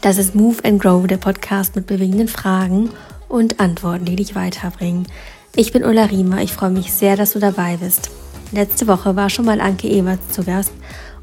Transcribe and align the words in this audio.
Das 0.00 0.18
ist 0.18 0.34
Move 0.34 0.56
and 0.64 0.82
Grow, 0.82 1.06
der 1.06 1.18
Podcast 1.18 1.76
mit 1.76 1.86
bewegenden 1.86 2.26
Fragen 2.26 2.90
und 3.28 3.60
Antworten, 3.60 4.04
die 4.04 4.16
dich 4.16 4.34
weiterbringen. 4.34 5.06
Ich 5.54 5.70
bin 5.72 5.84
Ulla 5.84 6.06
Riemer, 6.06 6.42
ich 6.42 6.52
freue 6.52 6.70
mich 6.70 6.92
sehr, 6.92 7.16
dass 7.16 7.34
du 7.34 7.38
dabei 7.38 7.76
bist. 7.76 8.10
Letzte 8.50 8.88
Woche 8.88 9.14
war 9.14 9.30
schon 9.30 9.44
mal 9.44 9.60
Anke 9.60 9.86
Ewerts 9.86 10.34
zu 10.34 10.42
Gast 10.42 10.72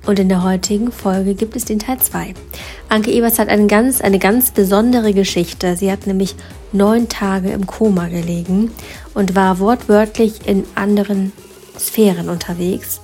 und 0.05 0.19
in 0.19 0.29
der 0.29 0.43
heutigen 0.43 0.91
Folge 0.91 1.33
gibt 1.33 1.55
es 1.55 1.65
den 1.65 1.79
Teil 1.79 1.99
2. 1.99 2.33
Anke 2.89 3.11
Eberts 3.11 3.39
hat 3.39 3.49
eine 3.49 3.67
ganz, 3.67 4.01
eine 4.01 4.19
ganz 4.19 4.51
besondere 4.51 5.13
Geschichte. 5.13 5.75
Sie 5.75 5.91
hat 5.91 6.07
nämlich 6.07 6.35
neun 6.71 7.09
Tage 7.09 7.49
im 7.49 7.65
Koma 7.65 8.07
gelegen 8.07 8.71
und 9.13 9.35
war 9.35 9.59
wortwörtlich 9.59 10.47
in 10.47 10.63
anderen 10.75 11.31
Sphären 11.79 12.29
unterwegs. 12.29 13.01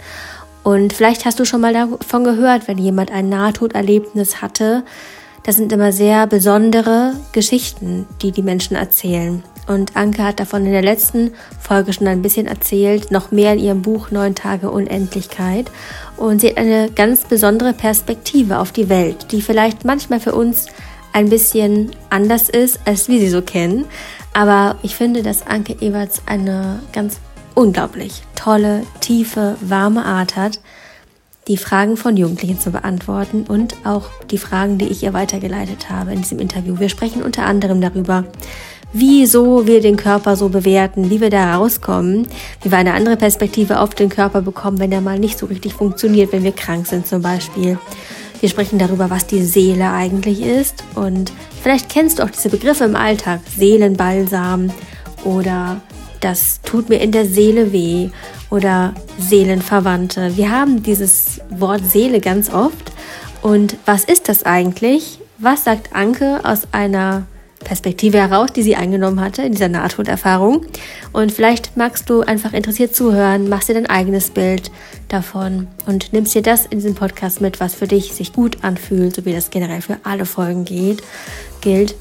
Und 0.63 0.93
vielleicht 0.93 1.25
hast 1.25 1.39
du 1.39 1.45
schon 1.45 1.61
mal 1.61 1.73
davon 1.73 2.23
gehört, 2.23 2.67
wenn 2.67 2.77
jemand 2.77 3.11
ein 3.11 3.29
Nahtoderlebnis 3.29 4.41
hatte, 4.41 4.83
das 5.43 5.55
sind 5.55 5.71
immer 5.71 5.91
sehr 5.91 6.27
besondere 6.27 7.13
Geschichten, 7.31 8.07
die 8.21 8.31
die 8.31 8.43
Menschen 8.43 8.75
erzählen. 8.75 9.43
Und 9.67 9.95
Anke 9.95 10.23
hat 10.23 10.39
davon 10.39 10.65
in 10.65 10.71
der 10.71 10.81
letzten 10.81 11.31
Folge 11.59 11.93
schon 11.93 12.07
ein 12.07 12.21
bisschen 12.21 12.47
erzählt, 12.47 13.11
noch 13.11 13.31
mehr 13.31 13.53
in 13.53 13.59
ihrem 13.59 13.81
Buch 13.81 14.11
Neun 14.11 14.35
Tage 14.35 14.69
Unendlichkeit. 14.71 15.71
Und 16.17 16.41
sie 16.41 16.49
hat 16.49 16.57
eine 16.57 16.89
ganz 16.91 17.25
besondere 17.25 17.73
Perspektive 17.73 18.59
auf 18.59 18.71
die 18.71 18.89
Welt, 18.89 19.27
die 19.31 19.41
vielleicht 19.41 19.85
manchmal 19.85 20.19
für 20.19 20.33
uns 20.33 20.67
ein 21.13 21.29
bisschen 21.29 21.91
anders 22.09 22.49
ist, 22.49 22.79
als 22.85 23.07
wir 23.07 23.19
sie 23.19 23.29
so 23.29 23.41
kennen. 23.41 23.85
Aber 24.33 24.77
ich 24.81 24.95
finde, 24.95 25.23
dass 25.23 25.45
Anke 25.45 25.75
Eberts 25.81 26.21
eine 26.25 26.79
ganz 26.93 27.19
unglaublich 27.53 28.23
tolle, 28.35 28.83
tiefe, 29.01 29.57
warme 29.61 30.05
Art 30.05 30.35
hat, 30.35 30.59
die 31.47 31.57
Fragen 31.57 31.97
von 31.97 32.17
Jugendlichen 32.17 32.59
zu 32.59 32.71
beantworten 32.71 33.43
und 33.47 33.75
auch 33.83 34.09
die 34.29 34.37
Fragen, 34.37 34.77
die 34.77 34.87
ich 34.87 35.03
ihr 35.03 35.13
weitergeleitet 35.13 35.89
habe 35.89 36.13
in 36.13 36.21
diesem 36.21 36.39
Interview. 36.39 36.79
Wir 36.79 36.89
sprechen 36.89 37.23
unter 37.23 37.45
anderem 37.45 37.81
darüber, 37.81 38.25
wieso 38.93 39.67
wir 39.67 39.81
den 39.81 39.97
Körper 39.97 40.35
so 40.35 40.49
bewerten, 40.49 41.09
wie 41.09 41.21
wir 41.21 41.29
da 41.29 41.55
rauskommen, 41.55 42.27
wie 42.61 42.71
wir 42.71 42.77
eine 42.77 42.93
andere 42.93 43.17
Perspektive 43.17 43.79
auf 43.79 43.95
den 43.95 44.09
Körper 44.09 44.41
bekommen, 44.41 44.79
wenn 44.79 44.91
er 44.91 45.01
mal 45.01 45.19
nicht 45.19 45.37
so 45.37 45.45
richtig 45.45 45.73
funktioniert, 45.73 46.31
wenn 46.31 46.43
wir 46.43 46.51
krank 46.51 46.87
sind 46.87 47.07
zum 47.07 47.21
Beispiel. 47.21 47.77
Wir 48.39 48.49
sprechen 48.49 48.79
darüber, 48.79 49.09
was 49.09 49.27
die 49.27 49.43
Seele 49.43 49.91
eigentlich 49.91 50.41
ist 50.41 50.83
und 50.95 51.31
vielleicht 51.61 51.89
kennst 51.89 52.19
du 52.19 52.23
auch 52.23 52.29
diese 52.29 52.49
Begriffe 52.49 52.85
im 52.85 52.95
Alltag, 52.95 53.41
Seelenbalsam 53.55 54.71
oder 55.23 55.81
das 56.21 56.61
tut 56.61 56.89
mir 56.89 56.97
in 56.97 57.11
der 57.11 57.25
Seele 57.25 57.71
weh 57.71 58.09
oder 58.49 58.93
Seelenverwandte. 59.17 60.37
Wir 60.37 60.51
haben 60.51 60.83
dieses 60.83 61.41
Wort 61.49 61.83
Seele 61.85 62.19
ganz 62.19 62.53
oft. 62.53 62.91
Und 63.41 63.75
was 63.85 64.03
ist 64.03 64.29
das 64.29 64.43
eigentlich? 64.43 65.19
Was 65.39 65.63
sagt 65.63 65.95
Anke 65.95 66.41
aus 66.43 66.67
einer 66.71 67.23
Perspektive 67.63 68.17
heraus, 68.17 68.51
die 68.53 68.63
sie 68.63 68.75
eingenommen 68.75 69.21
hatte 69.21 69.41
in 69.41 69.51
dieser 69.51 69.69
Nahtoderfahrung? 69.69 70.65
Und 71.13 71.31
vielleicht 71.31 71.77
magst 71.77 72.09
du 72.09 72.21
einfach 72.21 72.53
interessiert 72.53 72.95
zuhören, 72.95 73.49
machst 73.49 73.69
dir 73.69 73.73
dein 73.73 73.87
eigenes 73.87 74.29
Bild 74.29 74.71
davon 75.07 75.67
und 75.85 76.13
nimmst 76.13 76.35
dir 76.35 76.41
das 76.41 76.65
in 76.65 76.79
diesem 76.79 76.95
Podcast 76.95 77.41
mit, 77.41 77.59
was 77.59 77.75
für 77.75 77.87
dich 77.87 78.13
sich 78.13 78.33
gut 78.33 78.63
anfühlt, 78.63 79.15
so 79.15 79.25
wie 79.25 79.33
das 79.33 79.49
generell 79.49 79.81
für 79.81 79.97
alle 80.03 80.25
Folgen 80.25 80.65
geht, 80.65 81.01
gilt. 81.61 81.95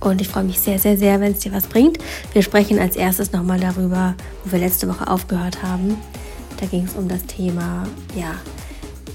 Und 0.00 0.20
ich 0.20 0.28
freue 0.28 0.44
mich 0.44 0.60
sehr, 0.60 0.78
sehr, 0.78 0.96
sehr, 0.96 1.20
wenn 1.20 1.32
es 1.32 1.40
dir 1.40 1.52
was 1.52 1.66
bringt. 1.66 1.98
Wir 2.32 2.42
sprechen 2.42 2.78
als 2.78 2.96
erstes 2.96 3.32
nochmal 3.32 3.58
darüber, 3.58 4.14
wo 4.44 4.52
wir 4.52 4.60
letzte 4.60 4.88
Woche 4.88 5.08
aufgehört 5.08 5.62
haben. 5.62 5.96
Da 6.60 6.66
ging 6.66 6.84
es 6.84 6.94
um 6.94 7.08
das 7.08 7.24
Thema, 7.26 7.84
ja, 8.16 8.34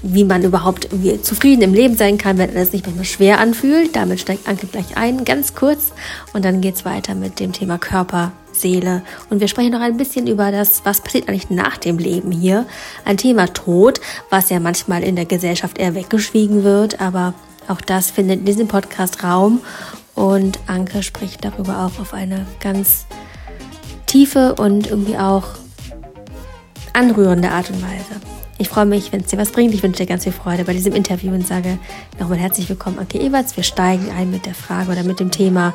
wie 0.06 0.24
man 0.24 0.42
überhaupt 0.42 0.88
zufrieden 1.22 1.62
im 1.62 1.72
Leben 1.72 1.96
sein 1.96 2.18
kann, 2.18 2.36
wenn 2.36 2.54
es 2.54 2.70
sich 2.70 2.84
manchmal 2.84 3.06
schwer 3.06 3.40
anfühlt. 3.40 3.96
Damit 3.96 4.20
steigt 4.20 4.46
Anke 4.46 4.66
gleich 4.66 4.96
ein, 4.96 5.24
ganz 5.24 5.54
kurz. 5.54 5.92
Und 6.34 6.44
dann 6.44 6.60
geht 6.60 6.76
es 6.76 6.84
weiter 6.84 7.14
mit 7.14 7.40
dem 7.40 7.52
Thema 7.52 7.78
Körper, 7.78 8.32
Seele. 8.52 9.02
Und 9.30 9.40
wir 9.40 9.48
sprechen 9.48 9.72
noch 9.72 9.80
ein 9.80 9.96
bisschen 9.96 10.26
über 10.26 10.52
das, 10.52 10.84
was 10.84 11.00
passiert 11.00 11.28
eigentlich 11.28 11.48
nach 11.48 11.78
dem 11.78 11.96
Leben 11.96 12.30
hier. 12.30 12.66
Ein 13.06 13.16
Thema 13.16 13.46
Tod, 13.46 14.00
was 14.28 14.50
ja 14.50 14.60
manchmal 14.60 15.02
in 15.02 15.16
der 15.16 15.24
Gesellschaft 15.24 15.78
eher 15.78 15.94
weggeschwiegen 15.94 16.64
wird, 16.64 17.00
aber 17.00 17.32
auch 17.66 17.80
das 17.80 18.10
findet 18.10 18.40
in 18.40 18.44
diesem 18.44 18.68
Podcast 18.68 19.24
Raum. 19.24 19.62
Und 20.14 20.58
Anke 20.66 21.02
spricht 21.02 21.44
darüber 21.44 21.78
auch 21.78 21.98
auf 21.98 22.12
eine 22.12 22.46
ganz 22.60 23.06
tiefe 24.06 24.54
und 24.54 24.88
irgendwie 24.88 25.16
auch 25.16 25.44
anrührende 26.92 27.50
Art 27.50 27.70
und 27.70 27.82
Weise. 27.82 28.33
Ich 28.56 28.68
freue 28.68 28.86
mich, 28.86 29.10
wenn 29.12 29.20
es 29.20 29.26
dir 29.26 29.38
was 29.38 29.50
bringt. 29.50 29.74
Ich 29.74 29.82
wünsche 29.82 29.98
dir 29.98 30.06
ganz 30.06 30.22
viel 30.22 30.32
Freude 30.32 30.64
bei 30.64 30.72
diesem 30.72 30.94
Interview 30.94 31.32
und 31.32 31.44
sage 31.46 31.78
nochmal 32.20 32.38
herzlich 32.38 32.68
willkommen, 32.68 33.00
Anke 33.00 33.18
Eberts. 33.18 33.56
Wir 33.56 33.64
steigen 33.64 34.10
ein 34.16 34.30
mit 34.30 34.46
der 34.46 34.54
Frage 34.54 34.92
oder 34.92 35.02
mit 35.02 35.18
dem 35.18 35.32
Thema 35.32 35.74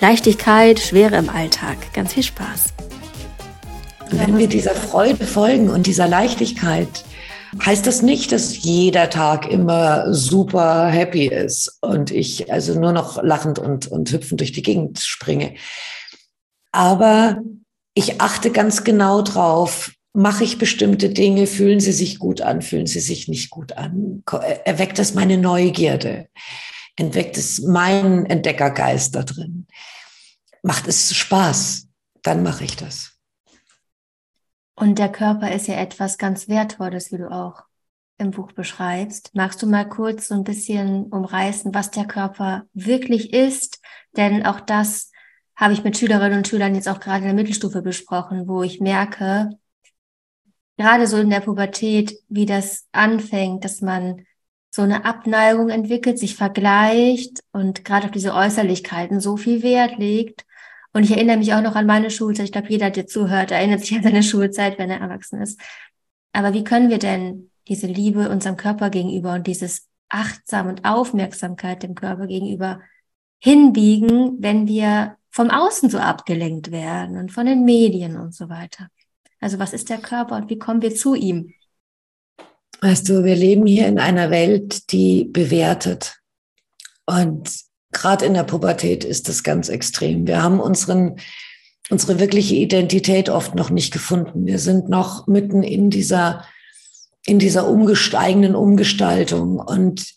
Leichtigkeit, 0.00 0.80
Schwere 0.80 1.16
im 1.16 1.28
Alltag. 1.28 1.76
Ganz 1.92 2.14
viel 2.14 2.22
Spaß. 2.22 2.72
Wenn 4.10 4.38
wir 4.38 4.48
dieser 4.48 4.74
Freude 4.74 5.26
folgen 5.26 5.68
und 5.68 5.86
dieser 5.86 6.08
Leichtigkeit, 6.08 7.04
heißt 7.62 7.86
das 7.86 8.00
nicht, 8.00 8.32
dass 8.32 8.62
jeder 8.62 9.10
Tag 9.10 9.50
immer 9.50 10.12
super 10.14 10.86
happy 10.86 11.26
ist 11.26 11.76
und 11.82 12.10
ich 12.10 12.50
also 12.50 12.78
nur 12.78 12.92
noch 12.92 13.22
lachend 13.22 13.58
und, 13.58 13.86
und 13.88 14.10
hüpfend 14.10 14.40
durch 14.40 14.52
die 14.52 14.62
Gegend 14.62 14.98
springe. 14.98 15.54
Aber 16.72 17.42
ich 17.92 18.22
achte 18.22 18.50
ganz 18.50 18.82
genau 18.82 19.20
drauf, 19.20 19.92
mache 20.14 20.44
ich 20.44 20.58
bestimmte 20.58 21.10
Dinge, 21.10 21.46
fühlen 21.46 21.80
sie 21.80 21.92
sich 21.92 22.18
gut 22.18 22.40
an, 22.40 22.62
fühlen 22.62 22.86
sie 22.86 23.00
sich 23.00 23.28
nicht 23.28 23.50
gut 23.50 23.72
an, 23.72 24.22
erweckt 24.64 24.98
das 24.98 25.14
meine 25.14 25.36
Neugierde, 25.36 26.28
entweckt 26.96 27.36
es 27.36 27.60
meinen 27.60 28.24
Entdeckergeist 28.24 29.14
da 29.14 29.24
drin, 29.24 29.66
macht 30.62 30.86
es 30.86 31.14
Spaß, 31.14 31.88
dann 32.22 32.44
mache 32.44 32.64
ich 32.64 32.76
das. 32.76 33.12
Und 34.76 34.98
der 34.98 35.10
Körper 35.10 35.52
ist 35.52 35.66
ja 35.66 35.74
etwas 35.74 36.16
ganz 36.16 36.48
Wertvolles, 36.48 37.12
wie 37.12 37.18
du 37.18 37.30
auch 37.30 37.64
im 38.18 38.30
Buch 38.30 38.52
beschreibst. 38.52 39.30
Magst 39.34 39.62
du 39.62 39.66
mal 39.66 39.88
kurz 39.88 40.28
so 40.28 40.34
ein 40.34 40.44
bisschen 40.44 41.06
umreißen, 41.06 41.74
was 41.74 41.90
der 41.90 42.04
Körper 42.04 42.66
wirklich 42.72 43.32
ist? 43.32 43.80
Denn 44.16 44.46
auch 44.46 44.60
das 44.60 45.10
habe 45.56 45.72
ich 45.72 45.84
mit 45.84 45.96
Schülerinnen 45.96 46.38
und 46.38 46.48
Schülern 46.48 46.74
jetzt 46.74 46.88
auch 46.88 47.00
gerade 47.00 47.20
in 47.20 47.24
der 47.26 47.34
Mittelstufe 47.34 47.82
besprochen, 47.82 48.46
wo 48.46 48.62
ich 48.62 48.80
merke, 48.80 49.50
gerade 50.76 51.06
so 51.06 51.16
in 51.18 51.30
der 51.30 51.40
Pubertät, 51.40 52.18
wie 52.28 52.46
das 52.46 52.86
anfängt, 52.92 53.64
dass 53.64 53.80
man 53.80 54.26
so 54.70 54.82
eine 54.82 55.04
Abneigung 55.04 55.68
entwickelt, 55.68 56.18
sich 56.18 56.34
vergleicht 56.34 57.40
und 57.52 57.84
gerade 57.84 58.06
auf 58.06 58.10
diese 58.10 58.34
Äußerlichkeiten 58.34 59.20
so 59.20 59.36
viel 59.36 59.62
Wert 59.62 59.98
legt 59.98 60.44
und 60.94 61.02
ich 61.02 61.10
erinnere 61.10 61.36
mich 61.36 61.52
auch 61.52 61.60
noch 61.60 61.74
an 61.74 61.86
meine 61.86 62.08
Schulzeit. 62.08 62.46
Ich 62.46 62.52
glaube, 62.52 62.68
jeder, 62.70 62.88
der 62.88 63.08
zuhört, 63.08 63.50
erinnert 63.50 63.80
sich 63.80 63.96
an 63.96 64.04
seine 64.04 64.22
Schulzeit, 64.22 64.78
wenn 64.78 64.90
er 64.90 65.00
erwachsen 65.00 65.42
ist. 65.42 65.60
Aber 66.32 66.54
wie 66.54 66.62
können 66.62 66.88
wir 66.88 66.98
denn 66.98 67.50
diese 67.66 67.88
Liebe 67.88 68.30
unserem 68.30 68.56
Körper 68.56 68.90
gegenüber 68.90 69.34
und 69.34 69.48
dieses 69.48 69.88
Achtsam 70.08 70.68
und 70.68 70.84
Aufmerksamkeit 70.84 71.82
dem 71.82 71.96
Körper 71.96 72.28
gegenüber 72.28 72.80
hinbiegen, 73.40 74.36
wenn 74.40 74.68
wir 74.68 75.16
vom 75.30 75.50
Außen 75.50 75.90
so 75.90 75.98
abgelenkt 75.98 76.70
werden 76.70 77.16
und 77.16 77.32
von 77.32 77.46
den 77.46 77.64
Medien 77.64 78.16
und 78.16 78.32
so 78.32 78.48
weiter? 78.48 78.88
Also 79.44 79.58
was 79.58 79.74
ist 79.74 79.90
der 79.90 79.98
Körper 79.98 80.36
und 80.36 80.48
wie 80.48 80.58
kommen 80.58 80.80
wir 80.80 80.94
zu 80.94 81.14
ihm? 81.14 81.52
Weißt 82.80 83.06
du, 83.06 83.24
wir 83.24 83.36
leben 83.36 83.66
hier 83.66 83.86
in 83.88 83.98
einer 83.98 84.30
Welt, 84.30 84.90
die 84.90 85.24
bewertet. 85.26 86.16
Und 87.04 87.54
gerade 87.92 88.24
in 88.24 88.32
der 88.32 88.44
Pubertät 88.44 89.04
ist 89.04 89.28
das 89.28 89.42
ganz 89.42 89.68
extrem. 89.68 90.26
Wir 90.26 90.42
haben 90.42 90.60
unseren, 90.60 91.16
unsere 91.90 92.20
wirkliche 92.20 92.54
Identität 92.54 93.28
oft 93.28 93.54
noch 93.54 93.68
nicht 93.68 93.92
gefunden. 93.92 94.46
Wir 94.46 94.58
sind 94.58 94.88
noch 94.88 95.26
mitten 95.26 95.62
in 95.62 95.90
dieser, 95.90 96.46
in 97.26 97.38
dieser 97.38 97.68
umgesteigenden 97.68 98.54
Umgestaltung 98.54 99.58
und 99.58 100.14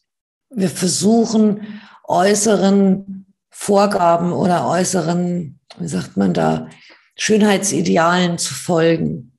wir 0.52 0.70
versuchen 0.70 1.82
äußeren 2.06 3.26
Vorgaben 3.50 4.32
oder 4.32 4.70
äußeren, 4.70 5.60
wie 5.80 5.88
sagt 5.90 6.16
man 6.16 6.34
da, 6.34 6.70
Schönheitsidealen 7.18 8.38
zu 8.38 8.54
folgen. 8.54 9.34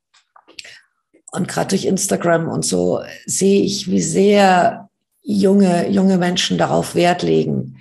Und 1.31 1.47
gerade 1.49 1.69
durch 1.69 1.85
Instagram 1.85 2.49
und 2.49 2.65
so 2.65 3.03
sehe 3.27 3.63
ich, 3.63 3.91
wie 3.91 4.03
sehr 4.03 4.89
junge, 5.23 5.89
junge 5.89 6.19
Menschen 6.19 6.59
darauf 6.59 6.95
Wert 6.95 7.23
legen, 7.23 7.79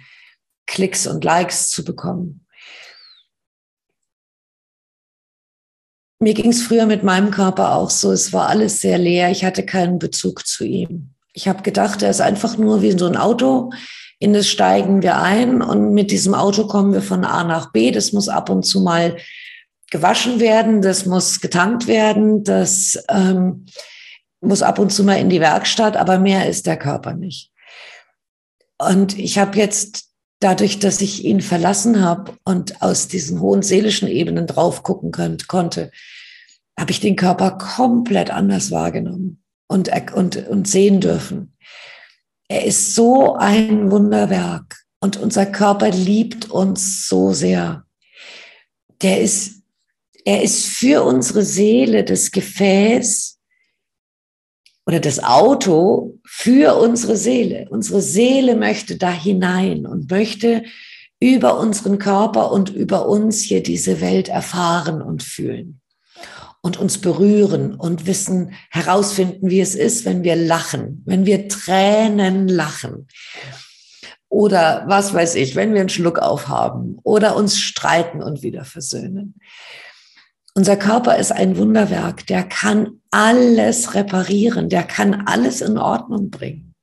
Klicks 0.65 1.07
und 1.07 1.23
Likes 1.23 1.69
zu 1.69 1.83
bekommen. 1.83 2.45
Mir 6.19 6.33
ging 6.33 6.49
es 6.49 6.63
früher 6.63 6.85
mit 6.85 7.03
meinem 7.03 7.31
Körper 7.31 7.75
auch 7.75 7.89
so, 7.89 8.11
es 8.11 8.33
war 8.33 8.47
alles 8.47 8.81
sehr 8.81 8.97
leer, 8.97 9.29
ich 9.29 9.45
hatte 9.45 9.65
keinen 9.65 9.99
Bezug 9.99 10.45
zu 10.47 10.65
ihm. 10.65 11.13
Ich 11.33 11.47
habe 11.47 11.61
gedacht, 11.61 12.01
er 12.01 12.09
ist 12.09 12.21
einfach 12.21 12.57
nur 12.57 12.81
wie 12.81 12.97
so 12.97 13.05
ein 13.05 13.15
Auto, 13.15 13.71
in 14.19 14.33
das 14.33 14.47
steigen 14.47 15.03
wir 15.03 15.21
ein 15.21 15.61
und 15.61 15.93
mit 15.93 16.09
diesem 16.09 16.33
Auto 16.33 16.67
kommen 16.67 16.91
wir 16.91 17.03
von 17.03 17.23
A 17.23 17.43
nach 17.43 17.71
B. 17.71 17.91
Das 17.91 18.13
muss 18.13 18.29
ab 18.29 18.49
und 18.49 18.63
zu 18.63 18.81
mal 18.81 19.15
gewaschen 19.91 20.39
werden, 20.39 20.81
das 20.81 21.05
muss 21.05 21.39
getankt 21.39 21.87
werden, 21.87 22.43
das 22.43 23.03
ähm, 23.09 23.65
muss 24.41 24.61
ab 24.61 24.79
und 24.79 24.91
zu 24.91 25.03
mal 25.03 25.19
in 25.19 25.29
die 25.29 25.39
Werkstatt, 25.39 25.97
aber 25.97 26.19
mehr 26.19 26.47
ist 26.47 26.67
der 26.67 26.77
Körper 26.77 27.13
nicht. 27.13 27.51
Und 28.77 29.17
ich 29.17 29.39
habe 29.39 29.57
jetzt 29.57 30.07
dadurch, 30.39 30.79
dass 30.79 31.01
ich 31.01 31.25
ihn 31.25 31.41
verlassen 31.41 32.03
habe 32.03 32.37
und 32.43 32.81
aus 32.81 33.07
diesen 33.07 33.39
hohen 33.39 33.63
seelischen 33.63 34.07
Ebenen 34.07 34.45
drauf 34.45 34.83
gucken 34.83 35.11
könnt, 35.11 35.47
konnte, 35.47 35.91
habe 36.79 36.91
ich 36.91 36.99
den 36.99 37.15
Körper 37.15 37.51
komplett 37.57 38.29
anders 38.29 38.69
wahrgenommen 38.69 39.41
und, 39.67 39.89
und, 40.13 40.47
und 40.47 40.67
sehen 40.67 41.01
dürfen. 41.01 41.55
Er 42.47 42.65
ist 42.65 42.93
so 42.93 43.35
ein 43.35 43.91
Wunderwerk 43.91 44.75
und 44.99 45.17
unser 45.17 45.45
Körper 45.45 45.89
liebt 45.89 46.49
uns 46.49 47.07
so 47.07 47.33
sehr. 47.33 47.83
Der 49.01 49.21
ist, 49.21 49.56
er 50.27 50.43
ist 50.43 50.65
für 50.65 51.03
unsere 51.03 51.41
Seele 51.41 52.03
das 52.03 52.31
Gefäß, 52.31 53.37
oder 54.85 54.99
das 54.99 55.23
Auto 55.23 56.19
für 56.25 56.75
unsere 56.75 57.15
Seele. 57.15 57.67
Unsere 57.69 58.01
Seele 58.01 58.55
möchte 58.55 58.97
da 58.97 59.11
hinein 59.11 59.85
und 59.85 60.11
möchte 60.11 60.63
über 61.21 61.57
unseren 61.59 61.97
Körper 61.97 62.51
und 62.51 62.69
über 62.69 63.07
uns 63.07 63.41
hier 63.41 63.63
diese 63.63 64.01
Welt 64.01 64.27
erfahren 64.27 65.01
und 65.01 65.23
fühlen 65.23 65.79
und 66.61 66.75
uns 66.77 66.99
berühren 66.99 67.73
und 67.75 68.05
wissen, 68.05 68.51
herausfinden, 68.69 69.49
wie 69.49 69.61
es 69.61 69.75
ist, 69.75 70.03
wenn 70.03 70.25
wir 70.25 70.35
lachen, 70.35 71.03
wenn 71.05 71.25
wir 71.25 71.47
Tränen 71.47 72.49
lachen. 72.49 73.07
Oder 74.27 74.83
was 74.87 75.13
weiß 75.13 75.35
ich, 75.35 75.55
wenn 75.55 75.73
wir 75.73 75.79
einen 75.79 75.89
Schluck 75.89 76.19
aufhaben 76.19 76.99
oder 77.03 77.37
uns 77.37 77.57
streiten 77.57 78.21
und 78.21 78.41
wieder 78.41 78.65
versöhnen. 78.65 79.35
Unser 80.57 80.75
Körper 80.75 81.17
ist 81.17 81.31
ein 81.31 81.55
Wunderwerk, 81.55 82.25
der 82.25 82.41
kann 82.41 82.99
alles 83.11 83.93
reparieren, 83.93 84.69
der 84.69 84.81
kann 84.81 85.27
alles 85.27 85.61
in 85.61 85.77
Ordnung 85.77 86.31
bringen. 86.31 86.73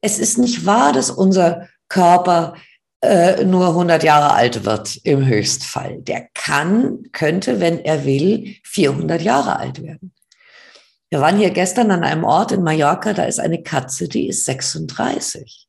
Es 0.00 0.18
ist 0.18 0.38
nicht 0.38 0.64
wahr, 0.64 0.94
dass 0.94 1.10
unser 1.10 1.68
Körper 1.90 2.54
äh, 3.02 3.44
nur 3.44 3.68
100 3.68 4.02
Jahre 4.02 4.32
alt 4.32 4.64
wird 4.64 4.96
im 5.04 5.26
Höchstfall. 5.26 6.00
Der 6.00 6.28
kann, 6.32 7.02
könnte, 7.12 7.60
wenn 7.60 7.80
er 7.80 8.06
will, 8.06 8.56
400 8.64 9.20
Jahre 9.20 9.58
alt 9.58 9.82
werden. 9.82 10.14
Wir 11.10 11.20
waren 11.20 11.36
hier 11.36 11.50
gestern 11.50 11.90
an 11.90 12.02
einem 12.02 12.24
Ort 12.24 12.50
in 12.50 12.62
Mallorca, 12.62 13.12
da 13.12 13.24
ist 13.24 13.40
eine 13.40 13.62
Katze, 13.62 14.08
die 14.08 14.28
ist 14.28 14.46
36. 14.46 15.68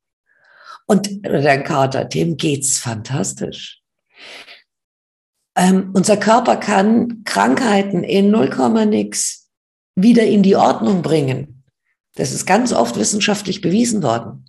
Und 0.85 1.09
der 1.25 1.61
Kater, 1.61 2.05
dem 2.05 2.37
geht's 2.37 2.79
fantastisch. 2.79 3.81
Ähm, 5.55 5.91
unser 5.93 6.17
Körper 6.17 6.57
kann 6.57 7.23
Krankheiten 7.23 8.03
in 8.03 8.29
0, 8.29 8.85
nix 8.85 9.49
wieder 9.95 10.23
in 10.23 10.43
die 10.43 10.55
Ordnung 10.55 11.01
bringen. 11.01 11.63
Das 12.15 12.31
ist 12.31 12.45
ganz 12.45 12.73
oft 12.73 12.97
wissenschaftlich 12.97 13.61
bewiesen 13.61 14.03
worden 14.03 14.45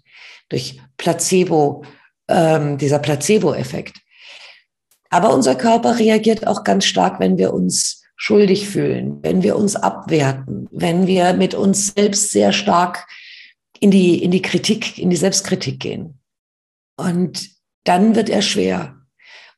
durch 0.49 0.81
Placebo, 0.97 1.85
ähm, 2.29 2.79
dieser 2.79 2.99
Placebo-Effekt. 2.99 3.99
Aber 5.11 5.32
unser 5.32 5.55
Körper 5.55 5.99
reagiert 5.99 6.47
auch 6.47 6.64
ganz 6.64 6.85
stark, 6.85 7.20
wenn 7.20 7.38
wir 7.38 7.55
uns 7.55 8.02
schuldig 8.17 8.69
fühlen, 8.69 9.23
wenn 9.23 9.43
wir 9.43 9.56
uns 9.56 9.76
abwerten, 9.76 10.69
wenn 10.73 11.06
wir 11.06 11.35
mit 11.35 11.55
uns 11.55 11.88
selbst 11.94 12.31
sehr 12.31 12.52
stark 12.52 13.06
in 13.79 13.91
die, 13.91 14.23
in 14.23 14.31
die 14.31 14.43
Kritik, 14.43 14.99
in 14.99 15.11
die 15.11 15.17
Selbstkritik 15.17 15.81
gehen. 15.81 16.19
Und 16.97 17.50
dann 17.85 18.17
wird 18.17 18.29
er 18.29 18.43
schwer. 18.43 19.06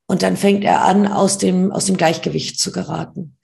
Und 0.09 0.23
dann 0.23 0.39
fängt 0.39 0.65
er 0.65 0.85
an, 0.85 1.07
aus 1.07 1.37
dem, 1.37 1.71
aus 1.71 1.85
dem 1.85 1.99
Gleichgewicht 1.99 2.59
zu 2.59 2.73
geraten. 2.73 3.37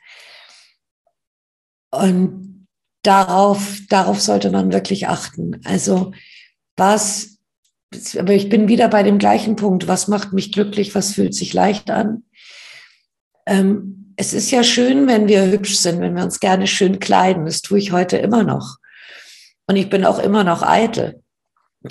Und 1.90 2.66
darauf, 3.02 3.78
darauf 3.90 4.20
sollte 4.20 4.50
man 4.50 4.72
wirklich 4.72 5.06
achten. 5.06 5.60
Also 5.64 6.12
was, 6.76 7.38
aber 8.18 8.32
ich 8.32 8.48
bin 8.48 8.66
wieder 8.66 8.88
bei 8.88 9.02
dem 9.02 9.18
gleichen 9.18 9.56
Punkt. 9.56 9.86
Was 9.86 10.08
macht 10.08 10.32
mich 10.32 10.52
glücklich? 10.52 10.94
Was 10.94 11.12
fühlt 11.12 11.34
sich 11.34 11.52
leicht 11.52 11.90
an? 11.90 12.24
Ähm, 13.46 14.14
es 14.16 14.32
ist 14.32 14.50
ja 14.50 14.64
schön, 14.64 15.06
wenn 15.06 15.28
wir 15.28 15.50
hübsch 15.50 15.76
sind, 15.76 16.00
wenn 16.00 16.16
wir 16.16 16.24
uns 16.24 16.40
gerne 16.40 16.66
schön 16.66 16.98
kleiden. 16.98 17.44
Das 17.44 17.60
tue 17.60 17.78
ich 17.78 17.92
heute 17.92 18.16
immer 18.16 18.42
noch. 18.42 18.78
Und 19.66 19.76
ich 19.76 19.90
bin 19.90 20.06
auch 20.06 20.18
immer 20.18 20.44
noch 20.44 20.62
eitel. 20.62 21.22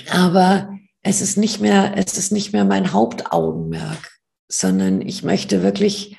Aber 0.09 0.73
es 1.03 1.21
ist 1.21 1.37
nicht 1.37 1.59
mehr, 1.59 1.93
es 1.95 2.17
ist 2.17 2.31
nicht 2.31 2.53
mehr 2.53 2.65
mein 2.65 2.91
Hauptaugenmerk 2.91 4.13
sondern 4.59 5.01
ich 5.01 5.23
möchte 5.23 5.63
wirklich, 5.63 6.17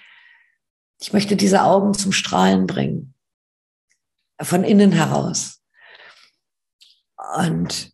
ich 1.00 1.12
möchte 1.12 1.36
diese 1.36 1.62
Augen 1.62 1.94
zum 1.94 2.12
Strahlen 2.12 2.66
bringen. 2.66 3.14
Von 4.40 4.64
innen 4.64 4.92
heraus. 4.92 5.60
Und 7.36 7.92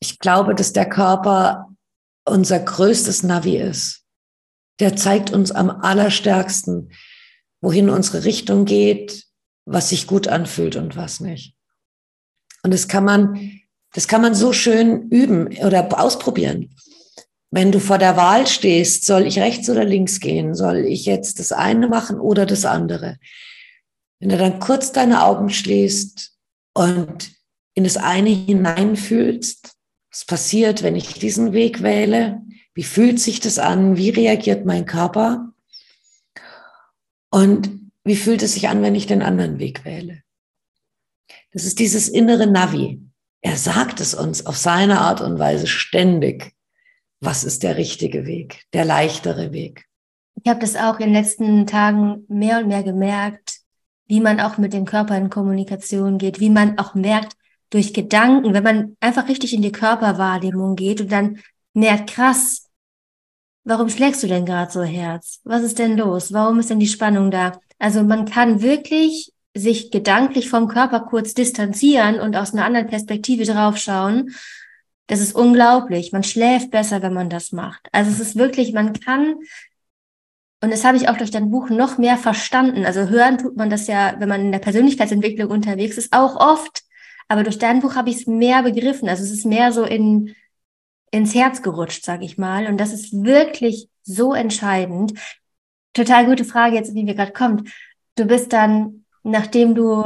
ich 0.00 0.18
glaube, 0.18 0.54
dass 0.54 0.72
der 0.72 0.88
Körper 0.88 1.74
unser 2.24 2.58
größtes 2.58 3.22
Navi 3.22 3.58
ist. 3.58 4.04
Der 4.80 4.96
zeigt 4.96 5.30
uns 5.30 5.52
am 5.52 5.70
allerstärksten, 5.70 6.90
wohin 7.60 7.90
unsere 7.90 8.24
Richtung 8.24 8.64
geht, 8.64 9.26
was 9.66 9.90
sich 9.90 10.06
gut 10.06 10.28
anfühlt 10.28 10.76
und 10.76 10.96
was 10.96 11.20
nicht. 11.20 11.54
Und 12.62 12.72
das 12.72 12.88
kann 12.88 13.04
man, 13.04 13.60
das 13.92 14.08
kann 14.08 14.22
man 14.22 14.34
so 14.34 14.52
schön 14.52 15.10
üben 15.10 15.48
oder 15.58 15.86
ausprobieren. 16.00 16.74
Wenn 17.56 17.70
du 17.70 17.78
vor 17.78 17.98
der 17.98 18.16
Wahl 18.16 18.48
stehst, 18.48 19.04
soll 19.04 19.28
ich 19.28 19.38
rechts 19.38 19.70
oder 19.70 19.84
links 19.84 20.18
gehen? 20.18 20.56
Soll 20.56 20.78
ich 20.78 21.06
jetzt 21.06 21.38
das 21.38 21.52
eine 21.52 21.86
machen 21.86 22.18
oder 22.18 22.46
das 22.46 22.64
andere? 22.64 23.16
Wenn 24.18 24.30
du 24.30 24.36
dann 24.36 24.58
kurz 24.58 24.90
deine 24.90 25.22
Augen 25.22 25.50
schließt 25.50 26.32
und 26.72 27.30
in 27.74 27.84
das 27.84 27.96
eine 27.96 28.30
hineinfühlst, 28.30 29.70
was 30.10 30.24
passiert, 30.24 30.82
wenn 30.82 30.96
ich 30.96 31.14
diesen 31.14 31.52
Weg 31.52 31.84
wähle? 31.84 32.42
Wie 32.74 32.82
fühlt 32.82 33.20
sich 33.20 33.38
das 33.38 33.60
an? 33.60 33.96
Wie 33.96 34.10
reagiert 34.10 34.66
mein 34.66 34.84
Körper? 34.84 35.52
Und 37.30 37.70
wie 38.02 38.16
fühlt 38.16 38.42
es 38.42 38.54
sich 38.54 38.68
an, 38.68 38.82
wenn 38.82 38.96
ich 38.96 39.06
den 39.06 39.22
anderen 39.22 39.60
Weg 39.60 39.84
wähle? 39.84 40.24
Das 41.52 41.64
ist 41.64 41.78
dieses 41.78 42.08
innere 42.08 42.48
Navi. 42.48 43.00
Er 43.42 43.56
sagt 43.56 44.00
es 44.00 44.12
uns 44.12 44.44
auf 44.44 44.56
seine 44.56 45.00
Art 45.02 45.20
und 45.20 45.38
Weise 45.38 45.68
ständig 45.68 46.52
was 47.24 47.44
ist 47.44 47.62
der 47.62 47.76
richtige 47.76 48.26
Weg, 48.26 48.64
der 48.72 48.84
leichtere 48.84 49.52
Weg. 49.52 49.86
Ich 50.42 50.48
habe 50.50 50.60
das 50.60 50.76
auch 50.76 50.98
in 50.98 51.06
den 51.06 51.14
letzten 51.14 51.66
Tagen 51.66 52.24
mehr 52.28 52.58
und 52.58 52.68
mehr 52.68 52.82
gemerkt, 52.82 53.60
wie 54.06 54.20
man 54.20 54.40
auch 54.40 54.58
mit 54.58 54.72
dem 54.72 54.84
Körper 54.84 55.16
in 55.16 55.30
Kommunikation 55.30 56.18
geht, 56.18 56.40
wie 56.40 56.50
man 56.50 56.78
auch 56.78 56.94
merkt 56.94 57.36
durch 57.70 57.94
Gedanken, 57.94 58.52
wenn 58.52 58.62
man 58.62 58.96
einfach 59.00 59.28
richtig 59.28 59.54
in 59.54 59.62
die 59.62 59.72
Körperwahrnehmung 59.72 60.76
geht 60.76 61.00
und 61.00 61.10
dann 61.10 61.38
merkt, 61.72 62.10
krass, 62.10 62.68
warum 63.64 63.88
schlägst 63.88 64.22
du 64.22 64.26
denn 64.26 64.44
gerade 64.44 64.70
so 64.70 64.82
Herz? 64.82 65.40
Was 65.44 65.62
ist 65.62 65.78
denn 65.78 65.96
los? 65.96 66.32
Warum 66.32 66.58
ist 66.60 66.70
denn 66.70 66.78
die 66.78 66.86
Spannung 66.86 67.30
da? 67.30 67.58
Also 67.78 68.02
man 68.02 68.26
kann 68.26 68.62
wirklich 68.62 69.32
sich 69.56 69.90
gedanklich 69.90 70.50
vom 70.50 70.68
Körper 70.68 71.00
kurz 71.00 71.32
distanzieren 71.32 72.20
und 72.20 72.36
aus 72.36 72.52
einer 72.52 72.64
anderen 72.64 72.88
Perspektive 72.88 73.44
draufschauen 73.44 74.34
das 75.06 75.20
ist 75.20 75.34
unglaublich. 75.34 76.12
Man 76.12 76.24
schläft 76.24 76.70
besser, 76.70 77.02
wenn 77.02 77.12
man 77.12 77.28
das 77.28 77.52
macht. 77.52 77.88
Also 77.92 78.10
es 78.10 78.20
ist 78.20 78.36
wirklich, 78.36 78.72
man 78.72 78.92
kann, 78.94 79.36
und 80.60 80.70
das 80.70 80.84
habe 80.84 80.96
ich 80.96 81.08
auch 81.08 81.18
durch 81.18 81.30
dein 81.30 81.50
Buch 81.50 81.68
noch 81.68 81.98
mehr 81.98 82.16
verstanden. 82.16 82.86
Also 82.86 83.08
hören 83.08 83.38
tut 83.38 83.56
man 83.56 83.68
das 83.68 83.86
ja, 83.86 84.14
wenn 84.18 84.28
man 84.28 84.40
in 84.40 84.52
der 84.52 84.60
Persönlichkeitsentwicklung 84.60 85.50
unterwegs 85.50 85.98
ist, 85.98 86.12
auch 86.12 86.36
oft. 86.36 86.82
Aber 87.28 87.42
durch 87.42 87.58
dein 87.58 87.80
Buch 87.80 87.96
habe 87.96 88.10
ich 88.10 88.16
es 88.16 88.26
mehr 88.26 88.62
begriffen. 88.62 89.08
Also 89.08 89.24
es 89.24 89.30
ist 89.30 89.44
mehr 89.44 89.72
so 89.72 89.84
in, 89.84 90.34
ins 91.10 91.34
Herz 91.34 91.62
gerutscht, 91.62 92.04
sage 92.04 92.24
ich 92.24 92.38
mal. 92.38 92.66
Und 92.66 92.78
das 92.78 92.92
ist 92.92 93.12
wirklich 93.24 93.88
so 94.02 94.32
entscheidend. 94.32 95.18
Total 95.92 96.26
gute 96.26 96.44
Frage 96.44 96.76
jetzt, 96.76 96.94
wie 96.94 97.04
mir 97.04 97.14
gerade 97.14 97.32
kommt. 97.32 97.70
Du 98.16 98.24
bist 98.24 98.52
dann, 98.52 99.04
nachdem 99.22 99.74
du 99.74 100.04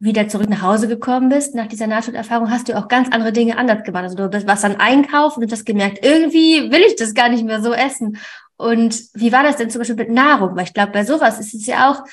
wieder 0.00 0.28
zurück 0.28 0.48
nach 0.48 0.62
Hause 0.62 0.88
gekommen 0.88 1.28
bist, 1.28 1.54
nach 1.54 1.66
dieser 1.66 1.86
Nahtoderfahrung, 1.86 2.50
hast 2.50 2.68
du 2.68 2.76
auch 2.76 2.88
ganz 2.88 3.10
andere 3.10 3.32
Dinge 3.32 3.56
anders 3.56 3.84
gemacht. 3.84 4.04
Also 4.04 4.16
du 4.16 4.46
warst 4.46 4.64
dann 4.64 4.76
einkaufen 4.76 5.42
und 5.42 5.52
hast 5.52 5.64
gemerkt, 5.64 6.04
irgendwie 6.04 6.70
will 6.70 6.82
ich 6.86 6.96
das 6.96 7.14
gar 7.14 7.28
nicht 7.28 7.44
mehr 7.44 7.62
so 7.62 7.72
essen. 7.72 8.18
Und 8.56 9.02
wie 9.14 9.32
war 9.32 9.42
das 9.42 9.56
denn 9.56 9.70
zum 9.70 9.80
Beispiel 9.80 9.96
mit 9.96 10.10
Nahrung? 10.10 10.56
Weil 10.56 10.64
ich 10.64 10.74
glaube, 10.74 10.92
bei 10.92 11.04
sowas 11.04 11.40
ist 11.40 11.54
es 11.54 11.66
ja 11.66 11.90
auch, 11.90 12.04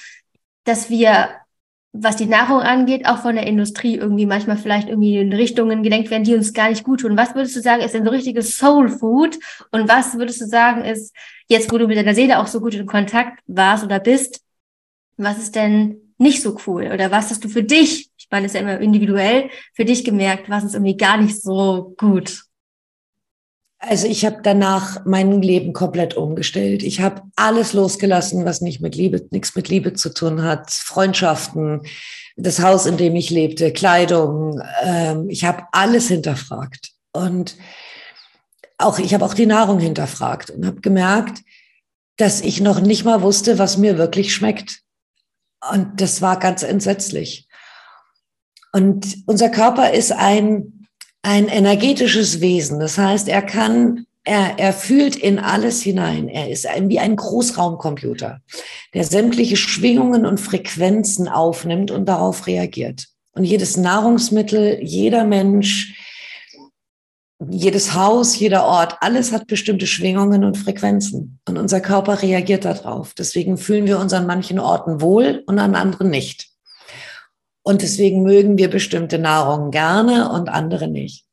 dass 0.63 0.89
wir, 0.89 1.29
was 1.91 2.15
die 2.15 2.25
Nahrung 2.25 2.61
angeht, 2.61 3.05
auch 3.07 3.17
von 3.17 3.35
der 3.35 3.45
Industrie 3.45 3.95
irgendwie 3.95 4.25
manchmal 4.25 4.57
vielleicht 4.57 4.87
irgendwie 4.87 5.17
in 5.17 5.33
Richtungen 5.33 5.83
gelenkt 5.83 6.09
werden, 6.09 6.23
die 6.23 6.35
uns 6.35 6.53
gar 6.53 6.69
nicht 6.69 6.83
gut 6.83 7.01
tun. 7.01 7.17
Was 7.17 7.35
würdest 7.35 7.55
du 7.55 7.61
sagen, 7.61 7.81
ist 7.81 7.93
denn 7.93 8.05
so 8.05 8.11
richtiges 8.11 8.57
Soul 8.57 8.89
Food? 8.89 9.37
Und 9.71 9.89
was 9.89 10.17
würdest 10.17 10.39
du 10.41 10.45
sagen, 10.45 10.83
ist, 10.83 11.15
jetzt 11.47 11.71
wo 11.71 11.77
du 11.77 11.87
mit 11.87 11.97
deiner 11.97 12.15
Seele 12.15 12.39
auch 12.39 12.47
so 12.47 12.61
gut 12.61 12.73
in 12.73 12.85
Kontakt 12.85 13.39
warst 13.47 13.83
oder 13.83 13.99
bist, 13.99 14.41
was 15.17 15.37
ist 15.37 15.55
denn 15.55 16.10
nicht 16.21 16.41
so 16.41 16.57
cool? 16.65 16.89
Oder 16.93 17.11
was 17.11 17.29
hast 17.29 17.43
du 17.43 17.49
für 17.49 17.63
dich, 17.63 18.09
ich 18.17 18.27
meine, 18.29 18.45
es 18.45 18.53
ist 18.53 18.61
ja 18.61 18.61
immer 18.61 18.79
individuell, 18.79 19.49
für 19.73 19.85
dich 19.85 20.03
gemerkt, 20.03 20.49
was 20.49 20.63
ist 20.63 20.73
irgendwie 20.73 20.97
gar 20.97 21.17
nicht 21.17 21.41
so 21.41 21.93
gut? 21.97 22.43
Also 23.83 24.05
ich 24.05 24.25
habe 24.25 24.41
danach 24.43 25.05
mein 25.05 25.41
Leben 25.41 25.73
komplett 25.73 26.15
umgestellt. 26.15 26.83
Ich 26.83 27.01
habe 27.01 27.23
alles 27.35 27.73
losgelassen, 27.73 28.45
was 28.45 28.61
nicht 28.61 28.79
mit 28.79 28.95
Liebe, 28.95 29.25
nichts 29.31 29.55
mit 29.55 29.69
Liebe 29.69 29.93
zu 29.93 30.13
tun 30.13 30.43
hat. 30.43 30.69
Freundschaften, 30.69 31.81
das 32.35 32.61
Haus, 32.61 32.85
in 32.85 32.97
dem 32.97 33.15
ich 33.15 33.31
lebte, 33.31 33.73
Kleidung. 33.73 34.61
Ähm, 34.83 35.29
ich 35.29 35.45
habe 35.45 35.63
alles 35.71 36.07
hinterfragt. 36.09 36.91
Und 37.11 37.57
auch, 38.77 38.99
ich 38.99 39.15
habe 39.15 39.25
auch 39.25 39.33
die 39.33 39.47
Nahrung 39.47 39.79
hinterfragt 39.79 40.51
und 40.51 40.65
habe 40.65 40.81
gemerkt, 40.81 41.41
dass 42.17 42.41
ich 42.41 42.61
noch 42.61 42.81
nicht 42.81 43.03
mal 43.03 43.23
wusste, 43.23 43.57
was 43.57 43.77
mir 43.77 43.97
wirklich 43.97 44.33
schmeckt. 44.33 44.81
Und 45.69 46.01
das 46.01 46.21
war 46.21 46.39
ganz 46.39 46.63
entsetzlich. 46.63 47.47
Und 48.73 49.17
unser 49.27 49.49
Körper 49.49 49.91
ist 49.91 50.11
ein 50.11 50.81
ein 51.23 51.47
energetisches 51.47 52.41
Wesen. 52.41 52.79
Das 52.79 52.97
heißt, 52.97 53.27
er 53.27 53.41
kann, 53.41 54.05
er, 54.23 54.57
er 54.57 54.73
fühlt 54.73 55.15
in 55.15 55.39
alles 55.39 55.81
hinein. 55.81 56.27
Er 56.27 56.49
ist 56.49 56.67
ein, 56.67 56.89
wie 56.89 56.99
ein 56.99 57.15
Großraumcomputer, 57.15 58.41
der 58.93 59.03
sämtliche 59.03 59.57
Schwingungen 59.57 60.25
und 60.25 60.39
Frequenzen 60.39 61.27
aufnimmt 61.27 61.91
und 61.91 62.05
darauf 62.07 62.47
reagiert. 62.47 63.07
Und 63.33 63.45
jedes 63.45 63.77
Nahrungsmittel, 63.77 64.79
jeder 64.81 65.23
Mensch, 65.23 65.95
jedes 67.49 67.93
Haus, 67.93 68.37
jeder 68.37 68.65
Ort, 68.65 68.97
alles 69.01 69.31
hat 69.31 69.47
bestimmte 69.47 69.87
Schwingungen 69.87 70.43
und 70.43 70.57
Frequenzen. 70.57 71.39
Und 71.47 71.57
unser 71.57 71.81
Körper 71.81 72.21
reagiert 72.21 72.65
darauf. 72.65 73.13
Deswegen 73.13 73.57
fühlen 73.57 73.85
wir 73.85 73.99
uns 73.99 74.13
an 74.13 74.27
manchen 74.27 74.59
Orten 74.59 75.01
wohl 75.01 75.43
und 75.47 75.59
an 75.59 75.75
anderen 75.75 76.09
nicht. 76.09 76.49
Und 77.63 77.81
deswegen 77.81 78.23
mögen 78.23 78.57
wir 78.57 78.69
bestimmte 78.69 79.19
Nahrung 79.19 79.71
gerne 79.71 80.31
und 80.31 80.49
andere 80.49 80.87
nicht. 80.87 81.25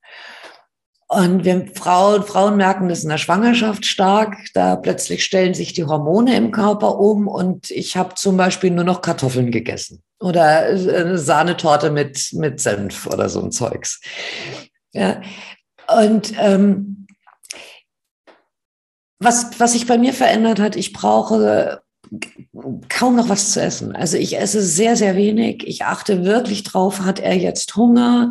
Und 1.11 1.45
wir 1.45 1.67
Frauen, 1.75 2.23
Frauen 2.23 2.59
merken 2.59 2.91
das 2.91 3.03
in 3.03 3.09
der 3.09 3.17
Schwangerschaft 3.17 3.87
stark. 3.87 4.37
Da 4.53 4.77
plötzlich 4.77 5.25
stellen 5.25 5.55
sich 5.55 5.73
die 5.73 5.85
Hormone 5.85 6.37
im 6.37 6.51
Körper 6.51 6.99
um 6.99 7.27
und 7.29 7.71
ich 7.71 7.97
habe 7.97 8.15
zum 8.15 8.37
Beispiel 8.37 8.71
nur 8.71 8.85
noch 8.85 9.01
Kartoffeln 9.01 9.51
gegessen 9.51 10.03
oder 10.21 10.67
eine 10.67 11.17
Sahnetorte 11.17 11.91
mit, 11.91 12.31
mit 12.35 12.61
Senf 12.61 13.07
oder 13.07 13.31
so 13.31 13.41
ein 13.41 13.53
Zeugs. 13.53 14.01
Ja. 14.93 15.23
Und 15.97 16.33
ähm, 16.39 17.07
was, 19.19 19.59
was 19.59 19.73
sich 19.73 19.87
bei 19.87 19.99
mir 19.99 20.13
verändert 20.13 20.61
hat, 20.61 20.77
ich 20.77 20.93
brauche 20.93 21.83
kaum 22.89 23.17
noch 23.17 23.29
was 23.29 23.53
zu 23.53 23.61
essen. 23.61 23.95
Also 23.95 24.17
ich 24.17 24.39
esse 24.39 24.63
sehr, 24.63 24.97
sehr 24.97 25.17
wenig. 25.17 25.67
Ich 25.67 25.85
achte 25.85 26.25
wirklich 26.25 26.63
drauf, 26.63 27.01
hat 27.01 27.21
er 27.21 27.37
jetzt 27.37 27.75
Hunger? 27.77 28.31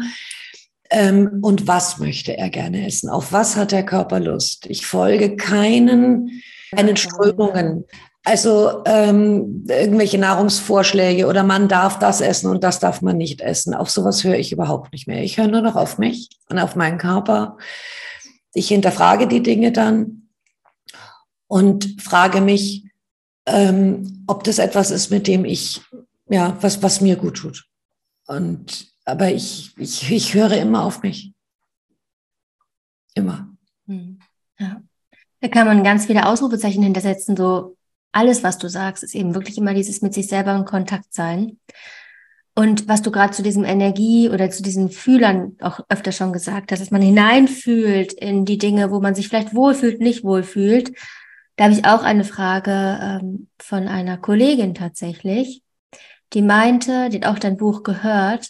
Ähm, 0.89 1.39
und 1.41 1.67
was 1.67 1.99
möchte 1.99 2.37
er 2.37 2.49
gerne 2.49 2.85
essen? 2.85 3.09
Auf 3.09 3.33
was 3.33 3.55
hat 3.55 3.71
der 3.71 3.85
Körper 3.85 4.19
Lust? 4.19 4.65
Ich 4.67 4.85
folge 4.85 5.35
keinen, 5.35 6.41
keinen 6.73 6.95
Strömungen. 6.95 7.85
Also 8.27 8.83
ähm, 8.83 9.63
irgendwelche 9.69 10.17
Nahrungsvorschläge 10.17 11.27
oder 11.27 11.43
man 11.43 11.69
darf 11.69 11.97
das 11.97 12.19
essen 12.19 12.51
und 12.51 12.61
das 12.61 12.79
darf 12.79 13.01
man 13.01 13.15
nicht 13.15 13.39
essen. 13.39 13.73
Auf 13.73 13.89
sowas 13.89 14.25
höre 14.25 14.35
ich 14.35 14.51
überhaupt 14.51 14.91
nicht 14.91 15.07
mehr. 15.07 15.23
Ich 15.23 15.37
höre 15.37 15.47
nur 15.47 15.61
noch 15.61 15.77
auf 15.77 15.97
mich 15.97 16.29
und 16.49 16.59
auf 16.59 16.75
meinen 16.75 16.97
Körper. 16.97 17.57
Ich 18.53 18.67
hinterfrage 18.67 19.29
die 19.29 19.41
Dinge 19.41 19.71
dann 19.71 20.27
und 21.47 22.01
frage 22.01 22.41
mich, 22.41 22.83
ähm, 23.45 24.25
ob 24.27 24.43
das 24.43 24.59
etwas 24.59 24.91
ist, 24.91 25.09
mit 25.09 25.25
dem 25.25 25.45
ich, 25.45 25.79
ja, 26.27 26.57
was, 26.59 26.83
was 26.83 26.99
mir 26.99 27.15
gut 27.15 27.37
tut. 27.37 27.63
Und, 28.27 28.87
aber 29.05 29.31
ich, 29.31 29.73
ich, 29.77 30.11
ich 30.11 30.33
höre 30.33 30.57
immer 30.57 30.83
auf 30.83 31.01
mich. 31.01 31.31
Immer. 33.13 33.47
Hm. 33.85 34.19
Ja. 34.59 34.81
Da 35.39 35.47
kann 35.47 35.65
man 35.65 35.81
ganz 35.85 36.07
viele 36.07 36.25
Ausrufezeichen 36.25 36.83
hintersetzen, 36.83 37.37
so 37.37 37.76
alles, 38.11 38.43
was 38.43 38.57
du 38.57 38.67
sagst, 38.69 39.03
ist 39.03 39.15
eben 39.15 39.35
wirklich 39.35 39.57
immer 39.57 39.73
dieses 39.73 40.01
mit 40.01 40.13
sich 40.13 40.27
selber 40.27 40.55
in 40.55 40.65
Kontakt 40.65 41.13
sein. 41.13 41.59
Und 42.55 42.87
was 42.87 43.03
du 43.03 43.11
gerade 43.11 43.33
zu 43.33 43.43
diesem 43.43 43.63
Energie 43.63 44.29
oder 44.29 44.49
zu 44.49 44.63
diesen 44.63 44.89
Fühlern 44.89 45.57
auch 45.61 45.79
öfter 45.89 46.11
schon 46.11 46.33
gesagt 46.33 46.71
hast, 46.71 46.79
dass 46.79 46.89
man 46.89 47.03
hineinfühlt 47.03 48.13
in 48.13 48.45
die 48.45 48.57
Dinge, 48.57 48.89
wo 48.89 48.99
man 48.99 49.13
sich 49.13 49.27
vielleicht 49.27 49.53
wohlfühlt, 49.53 50.01
nicht 50.01 50.23
wohlfühlt, 50.23 50.91
da 51.55 51.65
habe 51.65 51.73
ich 51.73 51.85
auch 51.85 52.03
eine 52.03 52.23
Frage 52.23 52.99
ähm, 53.01 53.47
von 53.59 53.87
einer 53.87 54.17
Kollegin 54.17 54.73
tatsächlich, 54.73 55.61
die 56.33 56.41
meinte, 56.41 57.09
die 57.09 57.17
hat 57.17 57.27
auch 57.27 57.39
dein 57.39 57.57
Buch 57.57 57.83
gehört 57.83 58.49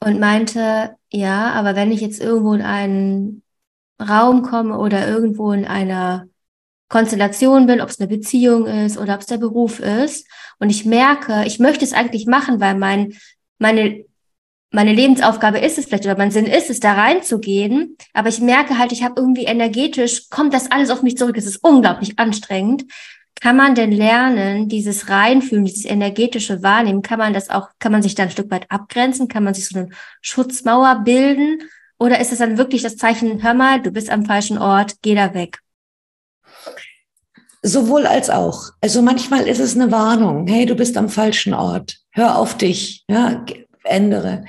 und 0.00 0.20
meinte, 0.20 0.96
ja, 1.10 1.52
aber 1.52 1.76
wenn 1.76 1.92
ich 1.92 2.00
jetzt 2.00 2.20
irgendwo 2.20 2.54
in 2.54 2.62
einen 2.62 3.42
Raum 4.00 4.42
komme 4.42 4.78
oder 4.78 5.08
irgendwo 5.08 5.52
in 5.52 5.64
einer 5.64 6.26
Konstellation 6.88 7.66
bin, 7.66 7.80
ob 7.80 7.88
es 7.88 7.98
eine 7.98 8.08
Beziehung 8.08 8.66
ist 8.66 8.98
oder 8.98 9.14
ob 9.14 9.20
es 9.20 9.26
der 9.26 9.38
Beruf 9.38 9.80
ist, 9.80 10.26
und 10.58 10.70
ich 10.70 10.84
merke, 10.84 11.44
ich 11.46 11.58
möchte 11.58 11.84
es 11.84 11.92
eigentlich 11.92 12.26
machen, 12.26 12.60
weil 12.60 12.76
mein, 12.76 13.14
meine 13.58 14.04
meine 14.72 14.92
Lebensaufgabe 14.92 15.58
ist 15.58 15.78
es 15.78 15.86
vielleicht 15.86 16.04
oder 16.04 16.18
mein 16.18 16.32
Sinn 16.32 16.44
ist 16.44 16.70
es, 16.70 16.80
da 16.80 16.94
reinzugehen. 16.94 17.96
Aber 18.12 18.28
ich 18.28 18.40
merke 18.40 18.78
halt, 18.78 18.92
ich 18.92 19.04
habe 19.04 19.14
irgendwie 19.16 19.44
energetisch, 19.44 20.28
kommt 20.28 20.52
das 20.52 20.70
alles 20.70 20.90
auf 20.90 21.02
mich 21.02 21.16
zurück. 21.16 21.36
Es 21.36 21.46
ist 21.46 21.62
unglaublich 21.62 22.18
anstrengend. 22.18 22.84
Kann 23.40 23.56
man 23.56 23.74
denn 23.74 23.92
lernen, 23.92 24.68
dieses 24.68 25.08
Reinfühlen, 25.08 25.64
dieses 25.64 25.84
energetische 25.84 26.62
Wahrnehmen, 26.62 27.02
kann 27.02 27.18
man 27.18 27.32
das 27.32 27.48
auch, 27.48 27.68
kann 27.78 27.92
man 27.92 28.02
sich 28.02 28.14
da 28.14 28.24
ein 28.24 28.30
Stück 28.30 28.50
weit 28.50 28.70
abgrenzen? 28.70 29.28
Kann 29.28 29.44
man 29.44 29.54
sich 29.54 29.66
so 29.68 29.78
eine 29.78 29.88
Schutzmauer 30.20 31.02
bilden? 31.04 31.62
Oder 31.98 32.20
ist 32.20 32.32
es 32.32 32.38
dann 32.38 32.58
wirklich 32.58 32.82
das 32.82 32.96
Zeichen, 32.96 33.42
hör 33.42 33.54
mal, 33.54 33.80
du 33.80 33.90
bist 33.90 34.10
am 34.10 34.26
falschen 34.26 34.58
Ort, 34.58 34.96
geh 35.00 35.14
da 35.14 35.32
weg? 35.32 35.60
Sowohl 37.66 38.06
als 38.06 38.30
auch. 38.30 38.70
Also 38.80 39.02
manchmal 39.02 39.48
ist 39.48 39.58
es 39.58 39.74
eine 39.74 39.90
Warnung. 39.90 40.46
Hey, 40.46 40.66
du 40.66 40.76
bist 40.76 40.96
am 40.96 41.08
falschen 41.08 41.52
Ort. 41.52 41.98
Hör 42.12 42.38
auf 42.38 42.56
dich. 42.56 43.04
Ja, 43.08 43.44
ändere. 43.82 44.44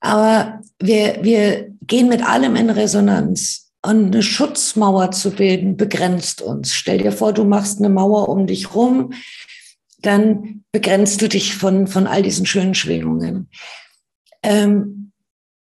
Aber 0.00 0.60
wir, 0.80 1.18
wir 1.22 1.70
gehen 1.86 2.08
mit 2.08 2.24
allem 2.28 2.56
in 2.56 2.68
Resonanz. 2.68 3.70
Und 3.84 4.06
eine 4.06 4.24
Schutzmauer 4.24 5.12
zu 5.12 5.30
bilden, 5.30 5.76
begrenzt 5.76 6.42
uns. 6.42 6.74
Stell 6.74 6.98
dir 6.98 7.12
vor, 7.12 7.32
du 7.32 7.44
machst 7.44 7.78
eine 7.78 7.88
Mauer 7.88 8.28
um 8.28 8.46
dich 8.48 8.74
rum, 8.74 9.12
dann 10.00 10.64
begrenzt 10.72 11.22
du 11.22 11.28
dich 11.28 11.54
von, 11.54 11.86
von 11.86 12.08
all 12.08 12.22
diesen 12.22 12.46
schönen 12.46 12.74
Schwingungen. 12.74 13.48
Ähm, 14.42 15.12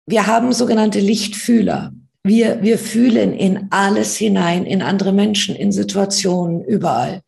wir 0.06 0.28
haben 0.28 0.54
sogenannte 0.54 1.00
Lichtfühler. 1.00 1.94
Wir, 2.26 2.62
wir 2.62 2.80
fühlen 2.80 3.34
in 3.34 3.68
alles 3.72 4.16
hinein, 4.16 4.66
in 4.66 4.82
andere 4.82 5.12
Menschen, 5.12 5.56
in 5.56 5.74
Situationen, 5.74 6.64
überall. 6.64 7.22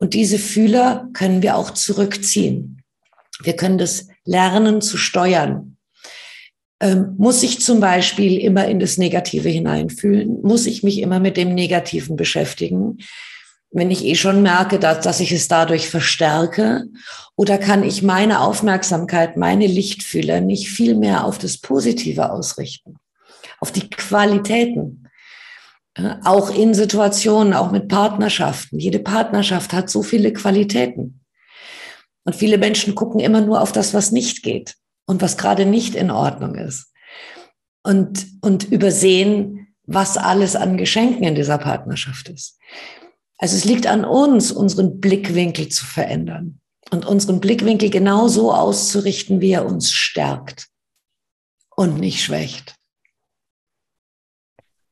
Und 0.00 0.14
diese 0.14 0.38
Fühler 0.38 1.08
können 1.12 1.42
wir 1.42 1.56
auch 1.56 1.70
zurückziehen. 1.70 2.82
Wir 3.42 3.54
können 3.54 3.78
das 3.78 4.08
lernen 4.24 4.80
zu 4.80 4.96
steuern. 4.96 5.76
Ähm, 6.80 7.14
muss 7.16 7.42
ich 7.44 7.60
zum 7.60 7.78
Beispiel 7.78 8.38
immer 8.38 8.66
in 8.66 8.80
das 8.80 8.98
Negative 8.98 9.48
hineinfühlen? 9.48 10.40
Muss 10.42 10.66
ich 10.66 10.82
mich 10.82 10.98
immer 10.98 11.20
mit 11.20 11.36
dem 11.36 11.54
Negativen 11.54 12.16
beschäftigen? 12.16 12.98
Wenn 13.70 13.92
ich 13.92 14.04
eh 14.04 14.16
schon 14.16 14.42
merke, 14.42 14.80
dass, 14.80 15.04
dass 15.04 15.20
ich 15.20 15.30
es 15.30 15.46
dadurch 15.46 15.88
verstärke? 15.88 16.86
Oder 17.36 17.56
kann 17.56 17.84
ich 17.84 18.02
meine 18.02 18.40
Aufmerksamkeit, 18.40 19.36
meine 19.36 19.68
Lichtfühler 19.68 20.40
nicht 20.40 20.70
viel 20.70 20.96
mehr 20.96 21.24
auf 21.24 21.38
das 21.38 21.58
Positive 21.58 22.32
ausrichten? 22.32 22.96
Auf 23.60 23.72
die 23.72 23.88
Qualitäten? 23.88 25.08
Auch 26.24 26.50
in 26.50 26.72
Situationen, 26.72 27.52
auch 27.52 27.70
mit 27.72 27.88
Partnerschaften. 27.88 28.78
Jede 28.78 29.00
Partnerschaft 29.00 29.72
hat 29.72 29.90
so 29.90 30.02
viele 30.02 30.32
Qualitäten. 30.32 31.20
Und 32.24 32.36
viele 32.36 32.58
Menschen 32.58 32.94
gucken 32.94 33.20
immer 33.20 33.40
nur 33.40 33.60
auf 33.60 33.72
das, 33.72 33.92
was 33.92 34.12
nicht 34.12 34.42
geht 34.42 34.76
und 35.06 35.20
was 35.20 35.36
gerade 35.36 35.66
nicht 35.66 35.94
in 35.94 36.10
Ordnung 36.10 36.54
ist. 36.54 36.92
Und, 37.82 38.26
und 38.40 38.70
übersehen, 38.70 39.68
was 39.84 40.16
alles 40.16 40.54
an 40.54 40.76
Geschenken 40.76 41.24
in 41.24 41.34
dieser 41.34 41.58
Partnerschaft 41.58 42.28
ist. 42.28 42.58
Also 43.38 43.56
es 43.56 43.64
liegt 43.64 43.86
an 43.86 44.04
uns, 44.04 44.52
unseren 44.52 45.00
Blickwinkel 45.00 45.68
zu 45.68 45.84
verändern 45.84 46.60
und 46.90 47.06
unseren 47.06 47.40
Blickwinkel 47.40 47.90
genau 47.90 48.28
so 48.28 48.52
auszurichten, 48.52 49.40
wie 49.40 49.52
er 49.52 49.66
uns 49.66 49.90
stärkt 49.90 50.68
und 51.74 51.98
nicht 51.98 52.22
schwächt. 52.22 52.74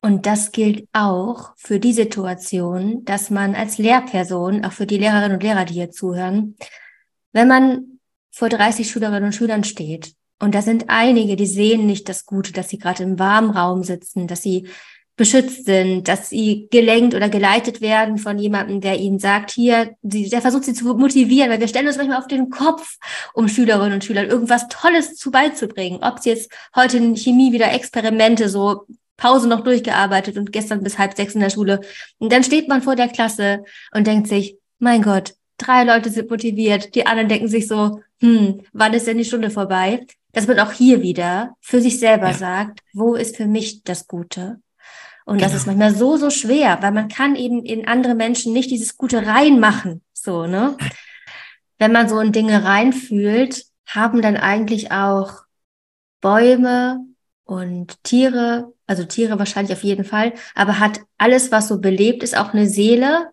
Und 0.00 0.26
das 0.26 0.52
gilt 0.52 0.88
auch 0.92 1.52
für 1.56 1.80
die 1.80 1.92
Situation, 1.92 3.04
dass 3.04 3.30
man 3.30 3.54
als 3.54 3.78
Lehrperson, 3.78 4.64
auch 4.64 4.72
für 4.72 4.86
die 4.86 4.98
Lehrerinnen 4.98 5.32
und 5.32 5.42
Lehrer, 5.42 5.64
die 5.64 5.74
hier 5.74 5.90
zuhören, 5.90 6.56
wenn 7.32 7.48
man 7.48 8.00
vor 8.30 8.48
30 8.48 8.88
Schülerinnen 8.88 9.24
und 9.24 9.34
Schülern 9.34 9.64
steht 9.64 10.14
und 10.40 10.54
da 10.54 10.62
sind 10.62 10.84
einige, 10.88 11.36
die 11.36 11.46
sehen 11.46 11.86
nicht 11.86 12.08
das 12.08 12.24
Gute, 12.24 12.52
dass 12.52 12.68
sie 12.68 12.78
gerade 12.78 13.02
im 13.02 13.18
warmen 13.18 13.50
Raum 13.50 13.82
sitzen, 13.82 14.28
dass 14.28 14.42
sie 14.42 14.68
beschützt 15.16 15.64
sind, 15.64 16.06
dass 16.06 16.28
sie 16.28 16.68
gelenkt 16.70 17.12
oder 17.12 17.28
geleitet 17.28 17.80
werden 17.80 18.18
von 18.18 18.38
jemandem, 18.38 18.80
der 18.80 19.00
ihnen 19.00 19.18
sagt, 19.18 19.50
hier, 19.50 19.96
der 20.02 20.40
versucht 20.40 20.62
sie 20.62 20.74
zu 20.74 20.94
motivieren, 20.94 21.50
weil 21.50 21.58
wir 21.58 21.66
stellen 21.66 21.88
uns 21.88 21.96
manchmal 21.96 22.18
auf 22.18 22.28
den 22.28 22.50
Kopf, 22.50 22.98
um 23.34 23.48
Schülerinnen 23.48 23.94
und 23.94 24.04
Schülern 24.04 24.28
irgendwas 24.28 24.68
Tolles 24.68 25.16
zu 25.16 25.32
beizubringen. 25.32 26.04
Ob 26.04 26.20
sie 26.20 26.30
jetzt 26.30 26.52
heute 26.76 26.98
in 26.98 27.16
Chemie 27.16 27.52
wieder 27.52 27.72
Experimente 27.72 28.48
so 28.48 28.86
Pause 29.18 29.48
noch 29.48 29.60
durchgearbeitet 29.60 30.38
und 30.38 30.52
gestern 30.52 30.82
bis 30.82 30.96
halb 30.96 31.14
sechs 31.14 31.34
in 31.34 31.40
der 31.40 31.50
Schule. 31.50 31.80
Und 32.18 32.32
dann 32.32 32.44
steht 32.44 32.68
man 32.68 32.80
vor 32.80 32.96
der 32.96 33.08
Klasse 33.08 33.64
und 33.92 34.06
denkt 34.06 34.28
sich, 34.28 34.56
mein 34.78 35.02
Gott, 35.02 35.34
drei 35.58 35.84
Leute 35.84 36.08
sind 36.08 36.30
motiviert, 36.30 36.94
die 36.94 37.04
anderen 37.04 37.28
denken 37.28 37.48
sich 37.48 37.66
so, 37.66 38.00
hm, 38.20 38.62
wann 38.72 38.94
ist 38.94 39.06
denn 39.06 39.18
die 39.18 39.24
Stunde 39.24 39.50
vorbei? 39.50 40.06
Dass 40.32 40.46
man 40.46 40.60
auch 40.60 40.72
hier 40.72 41.02
wieder 41.02 41.56
für 41.60 41.80
sich 41.80 41.98
selber 41.98 42.28
ja. 42.28 42.34
sagt, 42.34 42.80
wo 42.94 43.14
ist 43.14 43.36
für 43.36 43.46
mich 43.46 43.82
das 43.82 44.06
Gute? 44.06 44.60
Und 45.24 45.38
genau. 45.38 45.48
das 45.48 45.54
ist 45.54 45.66
manchmal 45.66 45.94
so, 45.94 46.16
so 46.16 46.30
schwer, 46.30 46.78
weil 46.80 46.92
man 46.92 47.08
kann 47.08 47.34
eben 47.34 47.64
in 47.64 47.88
andere 47.88 48.14
Menschen 48.14 48.52
nicht 48.52 48.70
dieses 48.70 48.96
Gute 48.96 49.26
reinmachen, 49.26 50.02
so, 50.12 50.46
ne? 50.46 50.76
Wenn 51.78 51.92
man 51.92 52.08
so 52.08 52.18
in 52.20 52.32
Dinge 52.32 52.64
reinfühlt, 52.64 53.64
haben 53.86 54.22
dann 54.22 54.36
eigentlich 54.36 54.90
auch 54.90 55.42
Bäume 56.20 57.07
und 57.48 58.04
Tiere, 58.04 58.74
also 58.86 59.04
Tiere 59.04 59.38
wahrscheinlich 59.38 59.72
auf 59.72 59.82
jeden 59.82 60.04
Fall, 60.04 60.34
aber 60.54 60.80
hat 60.80 61.00
alles, 61.16 61.50
was 61.50 61.68
so 61.68 61.80
belebt 61.80 62.22
ist, 62.22 62.36
auch 62.36 62.52
eine 62.52 62.68
Seele? 62.68 63.30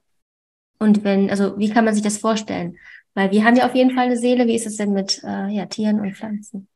Und 0.79 1.03
wenn, 1.03 1.29
also 1.29 1.59
wie 1.59 1.69
kann 1.69 1.83
man 1.83 1.93
sich 1.93 2.03
das 2.03 2.17
vorstellen? 2.17 2.77
Weil 3.13 3.31
wir 3.31 3.43
haben 3.43 3.57
ja 3.57 3.65
auf 3.65 3.75
jeden 3.75 3.93
Fall 3.93 4.05
eine 4.05 4.17
Seele. 4.17 4.47
Wie 4.47 4.55
ist 4.55 4.67
es 4.67 4.77
denn 4.77 4.93
mit 4.93 5.21
äh, 5.23 5.49
ja, 5.49 5.65
Tieren 5.65 5.99
und 5.99 6.15
Pflanzen? 6.15 6.69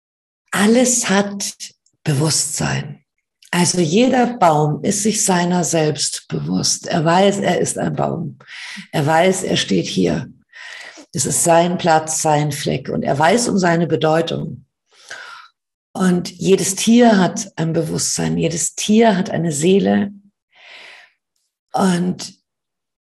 Alles 0.52 1.10
hat 1.10 1.56
Bewusstsein. 2.04 3.06
Also 3.52 3.80
jeder 3.80 4.38
Baum 4.38 4.84
ist 4.84 5.04
sich 5.04 5.24
seiner 5.24 5.64
selbst 5.64 6.28
bewusst. 6.28 6.88
Er 6.88 7.06
weiß, 7.06 7.40
er 7.40 7.60
ist 7.60 7.78
ein 7.78 7.96
Baum. 7.96 8.38
Er 8.92 9.06
weiß, 9.06 9.44
er 9.44 9.56
steht 9.56 9.88
hier. 9.88 10.30
Es 11.14 11.26
ist 11.26 11.46
sein 11.46 11.78
Platz, 11.78 12.22
sein 12.22 12.52
Fleck 12.52 12.90
und 12.90 13.04
er 13.04 13.18
weiß 13.18 13.48
um 13.48 13.58
seine 13.58 13.88
Bedeutung. 13.88 14.66
Und 15.94 16.30
jedes 16.32 16.76
Tier 16.76 17.18
hat 17.18 17.52
ein 17.56 17.74
Bewusstsein, 17.74 18.38
jedes 18.38 18.76
Tier 18.76 19.18
hat 19.18 19.30
eine 19.30 19.52
Seele. 19.52 20.12
Und 21.74 22.34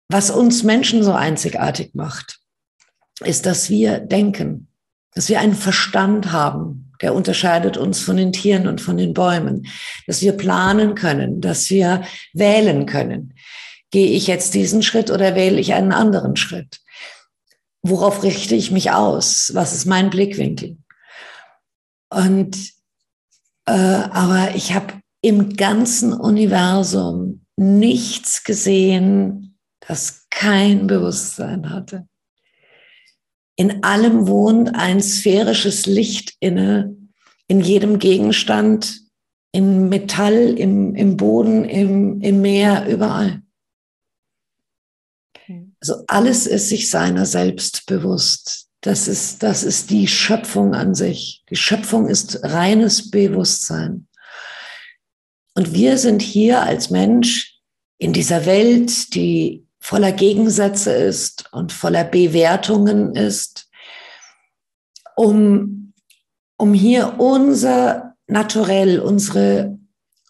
was 0.08 0.30
uns 0.30 0.62
Menschen 0.62 1.02
so 1.02 1.12
einzigartig 1.12 1.94
macht, 1.94 2.40
ist, 3.24 3.46
dass 3.46 3.70
wir 3.70 3.98
denken, 3.98 4.68
dass 5.14 5.28
wir 5.28 5.40
einen 5.40 5.54
Verstand 5.54 6.32
haben, 6.32 6.92
der 7.02 7.14
unterscheidet 7.14 7.76
uns 7.76 8.00
von 8.00 8.16
den 8.16 8.32
Tieren 8.32 8.66
und 8.66 8.80
von 8.80 8.96
den 8.96 9.14
Bäumen, 9.14 9.66
dass 10.06 10.22
wir 10.22 10.32
planen 10.32 10.94
können, 10.94 11.40
dass 11.40 11.70
wir 11.70 12.04
wählen 12.32 12.86
können. 12.86 13.34
Gehe 13.90 14.10
ich 14.10 14.26
jetzt 14.26 14.54
diesen 14.54 14.82
Schritt 14.82 15.10
oder 15.10 15.34
wähle 15.34 15.60
ich 15.60 15.74
einen 15.74 15.92
anderen 15.92 16.36
Schritt? 16.36 16.80
worauf 17.82 18.22
richte 18.22 18.54
ich 18.54 18.70
mich 18.70 18.90
aus? 18.90 19.50
Was 19.54 19.74
ist 19.74 19.86
mein 19.86 20.10
Blickwinkel? 20.10 20.76
Und 22.10 22.72
äh, 23.66 23.72
aber 23.72 24.54
ich 24.54 24.74
habe 24.74 24.94
im 25.22 25.56
ganzen 25.56 26.12
Universum 26.12 27.44
nichts 27.56 28.42
gesehen, 28.42 29.58
das 29.86 30.26
kein 30.30 30.86
Bewusstsein 30.86 31.70
hatte. 31.70 32.08
In 33.56 33.84
allem 33.84 34.26
wohnt 34.26 34.74
ein 34.74 35.02
sphärisches 35.02 35.86
Licht 35.86 36.34
inne, 36.40 36.96
in 37.46 37.60
jedem 37.60 37.98
Gegenstand, 37.98 39.02
im 39.52 39.88
Metall, 39.88 40.58
im, 40.58 40.94
im 40.94 41.16
Boden, 41.16 41.64
im, 41.64 42.20
im 42.22 42.40
Meer, 42.40 42.86
überall. 42.88 43.42
Also 45.80 46.04
alles 46.06 46.46
ist 46.46 46.68
sich 46.68 46.88
seiner 46.88 47.26
selbst 47.26 47.86
bewusst. 47.86 48.69
Das 48.82 49.08
ist, 49.08 49.42
das 49.42 49.62
ist 49.62 49.90
die 49.90 50.08
Schöpfung 50.08 50.74
an 50.74 50.94
sich. 50.94 51.44
Die 51.50 51.56
Schöpfung 51.56 52.06
ist 52.06 52.42
reines 52.42 53.10
Bewusstsein. 53.10 54.06
Und 55.54 55.74
wir 55.74 55.98
sind 55.98 56.22
hier 56.22 56.62
als 56.62 56.90
Mensch 56.90 57.60
in 57.98 58.12
dieser 58.12 58.46
Welt, 58.46 59.14
die 59.14 59.66
voller 59.80 60.12
Gegensätze 60.12 60.92
ist 60.92 61.52
und 61.52 61.72
voller 61.72 62.04
Bewertungen 62.04 63.14
ist, 63.14 63.68
um, 65.16 65.92
um 66.56 66.72
hier 66.72 67.18
unser 67.18 68.14
Naturell, 68.26 69.00
unsere, 69.00 69.78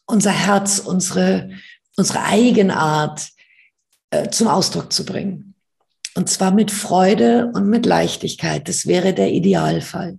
unser 0.06 0.32
Herz, 0.32 0.78
unsere, 0.78 1.50
unsere 1.96 2.24
Eigenart 2.24 3.28
äh, 4.10 4.30
zum 4.30 4.48
Ausdruck 4.48 4.92
zu 4.92 5.04
bringen. 5.04 5.49
Und 6.16 6.28
zwar 6.28 6.50
mit 6.50 6.70
Freude 6.70 7.50
und 7.54 7.68
mit 7.68 7.86
Leichtigkeit. 7.86 8.68
Das 8.68 8.86
wäre 8.86 9.14
der 9.14 9.30
Idealfall. 9.30 10.18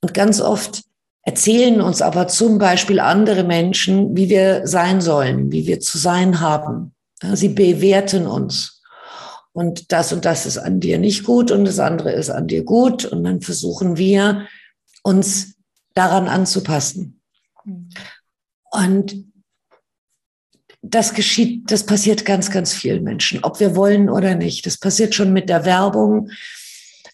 Und 0.00 0.14
ganz 0.14 0.40
oft 0.40 0.82
erzählen 1.22 1.80
uns 1.80 2.02
aber 2.02 2.28
zum 2.28 2.58
Beispiel 2.58 3.00
andere 3.00 3.44
Menschen, 3.44 4.16
wie 4.16 4.28
wir 4.28 4.66
sein 4.66 5.00
sollen, 5.00 5.52
wie 5.52 5.66
wir 5.66 5.80
zu 5.80 5.98
sein 5.98 6.40
haben. 6.40 6.94
Sie 7.34 7.48
bewerten 7.48 8.26
uns. 8.26 8.82
Und 9.52 9.92
das 9.92 10.12
und 10.12 10.24
das 10.24 10.46
ist 10.46 10.58
an 10.58 10.80
dir 10.80 10.98
nicht 10.98 11.24
gut 11.24 11.50
und 11.50 11.66
das 11.66 11.78
andere 11.78 12.12
ist 12.12 12.30
an 12.30 12.48
dir 12.48 12.64
gut. 12.64 13.04
Und 13.04 13.24
dann 13.24 13.40
versuchen 13.40 13.96
wir, 13.96 14.46
uns 15.02 15.54
daran 15.94 16.28
anzupassen. 16.28 17.20
Mhm. 17.64 17.90
Und 18.70 19.31
das 20.94 21.14
geschieht, 21.14 21.70
das 21.70 21.84
passiert 21.84 22.24
ganz, 22.24 22.50
ganz 22.50 22.72
vielen 22.72 23.02
Menschen, 23.02 23.42
ob 23.42 23.60
wir 23.60 23.74
wollen 23.74 24.08
oder 24.08 24.34
nicht. 24.34 24.66
Das 24.66 24.78
passiert 24.78 25.14
schon 25.14 25.32
mit 25.32 25.48
der 25.48 25.64
Werbung, 25.64 26.30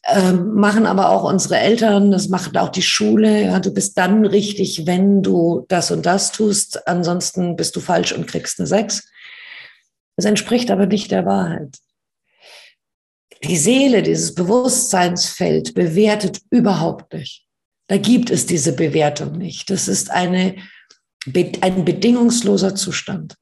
ähm, 0.04 0.54
machen 0.54 0.84
aber 0.84 1.10
auch 1.10 1.24
unsere 1.24 1.58
Eltern, 1.58 2.10
das 2.10 2.28
macht 2.28 2.56
auch 2.56 2.70
die 2.70 2.82
Schule. 2.82 3.44
Ja, 3.44 3.60
du 3.60 3.72
bist 3.72 3.96
dann 3.96 4.24
richtig, 4.26 4.86
wenn 4.86 5.22
du 5.22 5.64
das 5.68 5.90
und 5.90 6.06
das 6.06 6.32
tust, 6.32 6.86
ansonsten 6.88 7.56
bist 7.56 7.76
du 7.76 7.80
falsch 7.80 8.12
und 8.12 8.26
kriegst 8.26 8.58
eine 8.58 8.66
Sechs. 8.66 9.08
Das 10.16 10.24
entspricht 10.24 10.70
aber 10.70 10.86
nicht 10.86 11.10
der 11.12 11.24
Wahrheit. 11.24 11.76
Die 13.44 13.56
Seele, 13.56 14.02
dieses 14.02 14.34
Bewusstseinsfeld 14.34 15.74
bewertet 15.74 16.40
überhaupt 16.50 17.12
nicht. 17.12 17.46
Da 17.86 17.96
gibt 17.96 18.30
es 18.30 18.44
diese 18.44 18.72
Bewertung 18.72 19.38
nicht. 19.38 19.70
Das 19.70 19.86
ist 19.86 20.10
eine, 20.10 20.56
ein 21.60 21.84
bedingungsloser 21.84 22.74
Zustand. 22.74 23.36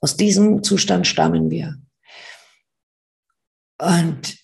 Aus 0.00 0.16
diesem 0.16 0.62
Zustand 0.62 1.06
stammen 1.06 1.50
wir. 1.50 1.76
Und 3.78 4.36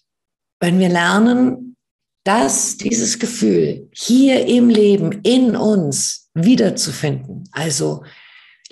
wenn 0.61 0.79
wir 0.79 0.89
lernen, 0.89 1.77
dass 2.25 2.77
dieses 2.77 3.19
Gefühl 3.19 3.89
hier 3.93 4.47
im 4.47 4.69
Leben 4.69 5.21
in 5.23 5.57
uns 5.57 6.31
wiederzufinden, 6.35 7.49
also 7.53 8.05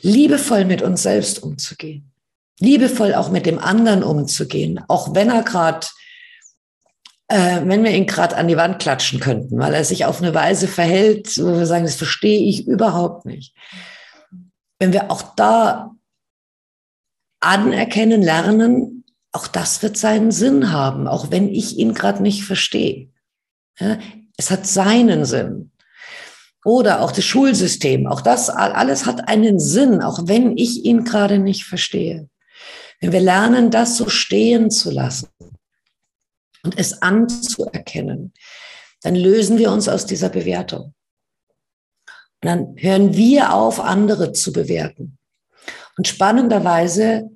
liebevoll 0.00 0.64
mit 0.64 0.82
uns 0.82 1.02
selbst 1.02 1.42
umzugehen, 1.42 2.12
liebevoll 2.60 3.14
auch 3.14 3.30
mit 3.30 3.46
dem 3.46 3.58
anderen 3.58 4.02
umzugehen, 4.02 4.80
auch 4.88 5.14
wenn 5.14 5.30
er 5.30 5.42
gerade, 5.42 5.86
äh, 7.28 7.60
wenn 7.64 7.82
wir 7.82 7.90
ihn 7.90 8.06
gerade 8.06 8.36
an 8.36 8.48
die 8.48 8.56
Wand 8.56 8.78
klatschen 8.78 9.18
könnten, 9.18 9.58
weil 9.58 9.74
er 9.74 9.84
sich 9.84 10.04
auf 10.04 10.22
eine 10.22 10.34
Weise 10.34 10.68
verhält, 10.68 11.36
wo 11.38 11.58
wir 11.58 11.66
sagen, 11.66 11.84
das 11.84 11.96
verstehe 11.96 12.48
ich 12.48 12.68
überhaupt 12.68 13.26
nicht. 13.26 13.54
Wenn 14.78 14.92
wir 14.92 15.10
auch 15.10 15.34
da 15.34 15.90
anerkennen, 17.40 18.22
lernen, 18.22 19.04
auch 19.32 19.46
das 19.46 19.82
wird 19.82 19.96
seinen 19.96 20.32
Sinn 20.32 20.72
haben, 20.72 21.06
auch 21.06 21.30
wenn 21.30 21.48
ich 21.48 21.78
ihn 21.78 21.94
gerade 21.94 22.22
nicht 22.22 22.44
verstehe. 22.44 23.10
Ja, 23.78 23.98
es 24.36 24.50
hat 24.50 24.66
seinen 24.66 25.24
Sinn. 25.24 25.72
Oder 26.64 27.00
auch 27.00 27.12
das 27.12 27.24
Schulsystem, 27.24 28.06
auch 28.06 28.20
das 28.20 28.50
alles 28.50 29.06
hat 29.06 29.28
einen 29.28 29.58
Sinn, 29.58 30.02
auch 30.02 30.20
wenn 30.24 30.56
ich 30.58 30.84
ihn 30.84 31.04
gerade 31.04 31.38
nicht 31.38 31.64
verstehe. 31.64 32.28
Wenn 33.00 33.12
wir 33.12 33.20
lernen, 33.20 33.70
das 33.70 33.96
so 33.96 34.10
stehen 34.10 34.70
zu 34.70 34.90
lassen 34.90 35.28
und 36.62 36.78
es 36.78 37.00
anzuerkennen, 37.00 38.34
dann 39.00 39.14
lösen 39.14 39.56
wir 39.56 39.72
uns 39.72 39.88
aus 39.88 40.04
dieser 40.04 40.28
Bewertung. 40.28 40.92
Und 42.42 42.46
dann 42.48 42.74
hören 42.76 43.16
wir 43.16 43.54
auf, 43.54 43.80
andere 43.80 44.32
zu 44.32 44.52
bewerten. 44.52 45.18
Und 45.96 46.08
spannenderweise 46.08 47.30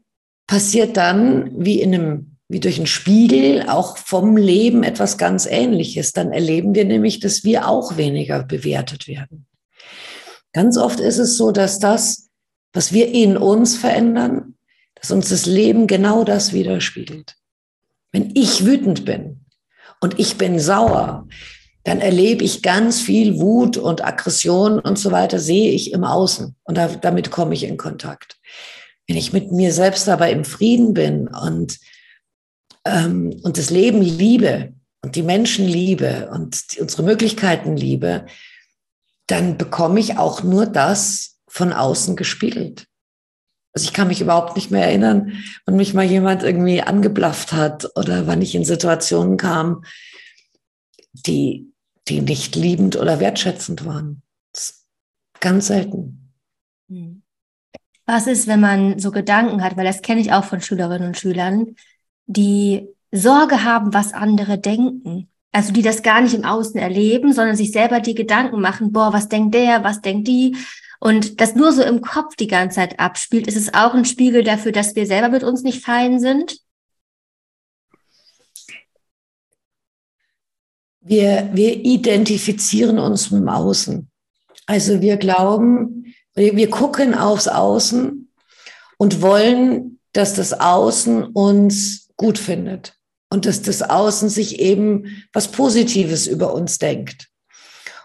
passiert 0.47 0.97
dann 0.97 1.51
wie 1.65 1.81
in 1.81 1.95
einem, 1.95 2.37
wie 2.49 2.61
durch 2.61 2.77
einen 2.77 2.87
Spiegel 2.87 3.69
auch 3.69 3.97
vom 3.97 4.37
Leben 4.37 4.83
etwas 4.83 5.19
ganz 5.19 5.47
Ähnliches. 5.47 6.13
Dann 6.13 6.33
erleben 6.33 6.75
wir 6.75 6.85
nämlich, 6.85 7.21
dass 7.21 7.45
wir 7.45 7.69
auch 7.69 7.97
weniger 7.97 8.43
bewertet 8.43 9.09
werden. 9.09 9.47
Ganz 10.53 10.79
oft 10.79 11.01
ist 11.01 11.19
es 11.19 11.37
so, 11.37 11.51
dass 11.51 11.79
das, 11.79 12.29
was 12.73 12.93
wir 12.93 13.09
in 13.09 13.37
uns 13.37 13.77
verändern, 13.77 14.55
dass 14.95 15.11
uns 15.11 15.29
das 15.29 15.47
Leben 15.47 15.87
genau 15.87 16.25
das 16.25 16.53
widerspiegelt. 16.53 17.35
Wenn 18.13 18.31
ich 18.35 18.65
wütend 18.65 19.05
bin 19.05 19.45
und 20.01 20.21
ich 20.21 20.39
bin 20.39 20.61
sauer, 20.61 21.27
dann 21.83 22.01
erlebe 22.01 22.45
ich 22.45 22.63
ganz 22.63 23.01
viel 23.01 23.39
Wut 23.39 23.77
und 23.77 24.05
Aggression 24.05 24.79
und 24.79 24.99
so 24.99 25.11
weiter, 25.11 25.39
sehe 25.39 25.73
ich 25.73 25.93
im 25.93 26.05
Außen 26.05 26.57
und 26.63 26.79
da, 26.79 26.89
damit 26.89 27.31
komme 27.31 27.55
ich 27.55 27.65
in 27.65 27.77
Kontakt. 27.77 28.39
Wenn 29.07 29.17
ich 29.17 29.33
mit 29.33 29.53
mir 29.53 29.73
selbst 29.73 30.09
aber 30.09 30.31
im 30.31 30.45
Frieden 30.45 30.95
bin 30.95 31.29
und, 31.29 31.79
ähm, 32.85 33.39
und 33.43 33.59
das 33.59 33.71
Leben 33.71 34.01
liebe 34.01 34.73
und 35.03 35.17
die 35.17 35.23
Menschen 35.23 35.67
liebe 35.67 36.31
und 36.31 36.73
die, 36.73 36.81
unsere 36.81 37.03
Möglichkeiten 37.03 37.77
liebe, 37.77 38.27
dann 39.27 39.59
bekomme 39.59 40.01
ich 40.01 40.19
auch 40.19 40.43
nur 40.43 40.67
das 40.67 41.39
von 41.49 41.73
außen 41.73 42.17
gespiegelt. 42.17 42.87
Also 43.75 43.87
ich 43.87 43.93
kann 43.93 44.09
mich 44.09 44.21
überhaupt 44.21 44.55
nicht 44.55 44.71
mehr 44.71 44.87
erinnern, 44.87 45.45
wann 45.67 45.77
mich 45.77 45.95
mal 45.95 46.05
jemand 46.05 46.45
irgendwie 46.45 46.81
angeblafft 46.81 47.53
hat 47.53 47.91
oder 47.97 48.27
wann 48.29 48.41
ich 48.41 48.55
in 48.55 48.65
Situationen 48.65 49.37
kam, 49.37 49.85
die, 51.13 51.73
die 52.07 52.21
nicht 52.21 52.55
liebend 52.55 52.97
oder 52.97 53.19
wertschätzend 53.19 53.85
waren. 53.85 54.23
ganz 55.41 55.67
selten. 55.67 56.33
Hm. 56.89 57.24
Was 58.07 58.27
ist, 58.27 58.47
wenn 58.47 58.61
man 58.61 58.99
so 58.99 59.11
Gedanken 59.11 59.63
hat, 59.63 59.77
weil 59.77 59.85
das 59.85 60.03
kenne 60.03 60.21
ich 60.21 60.33
auch 60.33 60.45
von 60.45 60.61
Schülerinnen 60.61 61.09
und 61.09 61.19
Schülern, 61.19 61.77
die 62.27 62.89
Sorge 63.11 63.65
haben, 63.65 63.95
was 63.95 64.13
andere 64.13 64.59
denken. 64.59 65.29
Also 65.53 65.73
die 65.73 65.83
das 65.83 66.03
gar 66.03 66.21
nicht 66.21 66.35
im 66.35 66.45
Außen 66.45 66.79
erleben, 66.81 67.33
sondern 67.33 67.55
sich 67.55 67.71
selber 67.71 68.01
die 68.01 68.17
Gedanken 68.17 68.61
machen, 68.61 68.93
boah, 68.93 69.13
was 69.13 69.29
denkt 69.29 69.55
der, 69.55 69.85
was 69.85 70.01
denkt 70.01 70.27
die? 70.27 70.57
Und 70.99 71.41
das 71.41 71.55
nur 71.55 71.73
so 71.73 71.83
im 71.83 72.01
Kopf 72.01 72.35
die 72.35 72.49
ganze 72.49 72.77
Zeit 72.77 72.99
abspielt, 72.99 73.47
ist 73.47 73.57
es 73.57 73.73
auch 73.73 73.95
ein 73.95 74.05
Spiegel 74.05 74.43
dafür, 74.43 74.73
dass 74.73 74.97
wir 74.97 75.07
selber 75.07 75.29
mit 75.29 75.45
uns 75.45 75.63
nicht 75.63 75.85
fein 75.85 76.19
sind? 76.19 76.59
Wir, 81.01 81.51
wir 81.53 81.85
identifizieren 81.85 82.99
uns 82.99 83.31
mit 83.31 83.43
dem 83.43 83.49
Außen. 83.49 84.11
Also 84.67 85.03
wir 85.03 85.19
glauben, 85.19 86.15
wir, 86.35 86.57
wir 86.57 86.71
gucken 86.71 87.15
aufs 87.15 87.49
Außen 87.49 88.31
und 88.99 89.23
wollen, 89.23 90.01
dass 90.13 90.35
das 90.35 90.53
Außen 90.53 91.25
uns 91.25 92.09
gut 92.17 92.39
findet 92.39 92.97
und 93.31 93.47
dass 93.47 93.63
das 93.63 93.83
Außen 93.83 94.29
sich 94.29 94.61
eben 94.61 95.25
was 95.33 95.49
Positives 95.49 96.27
über 96.27 96.55
uns 96.55 96.79
denkt. 96.79 97.29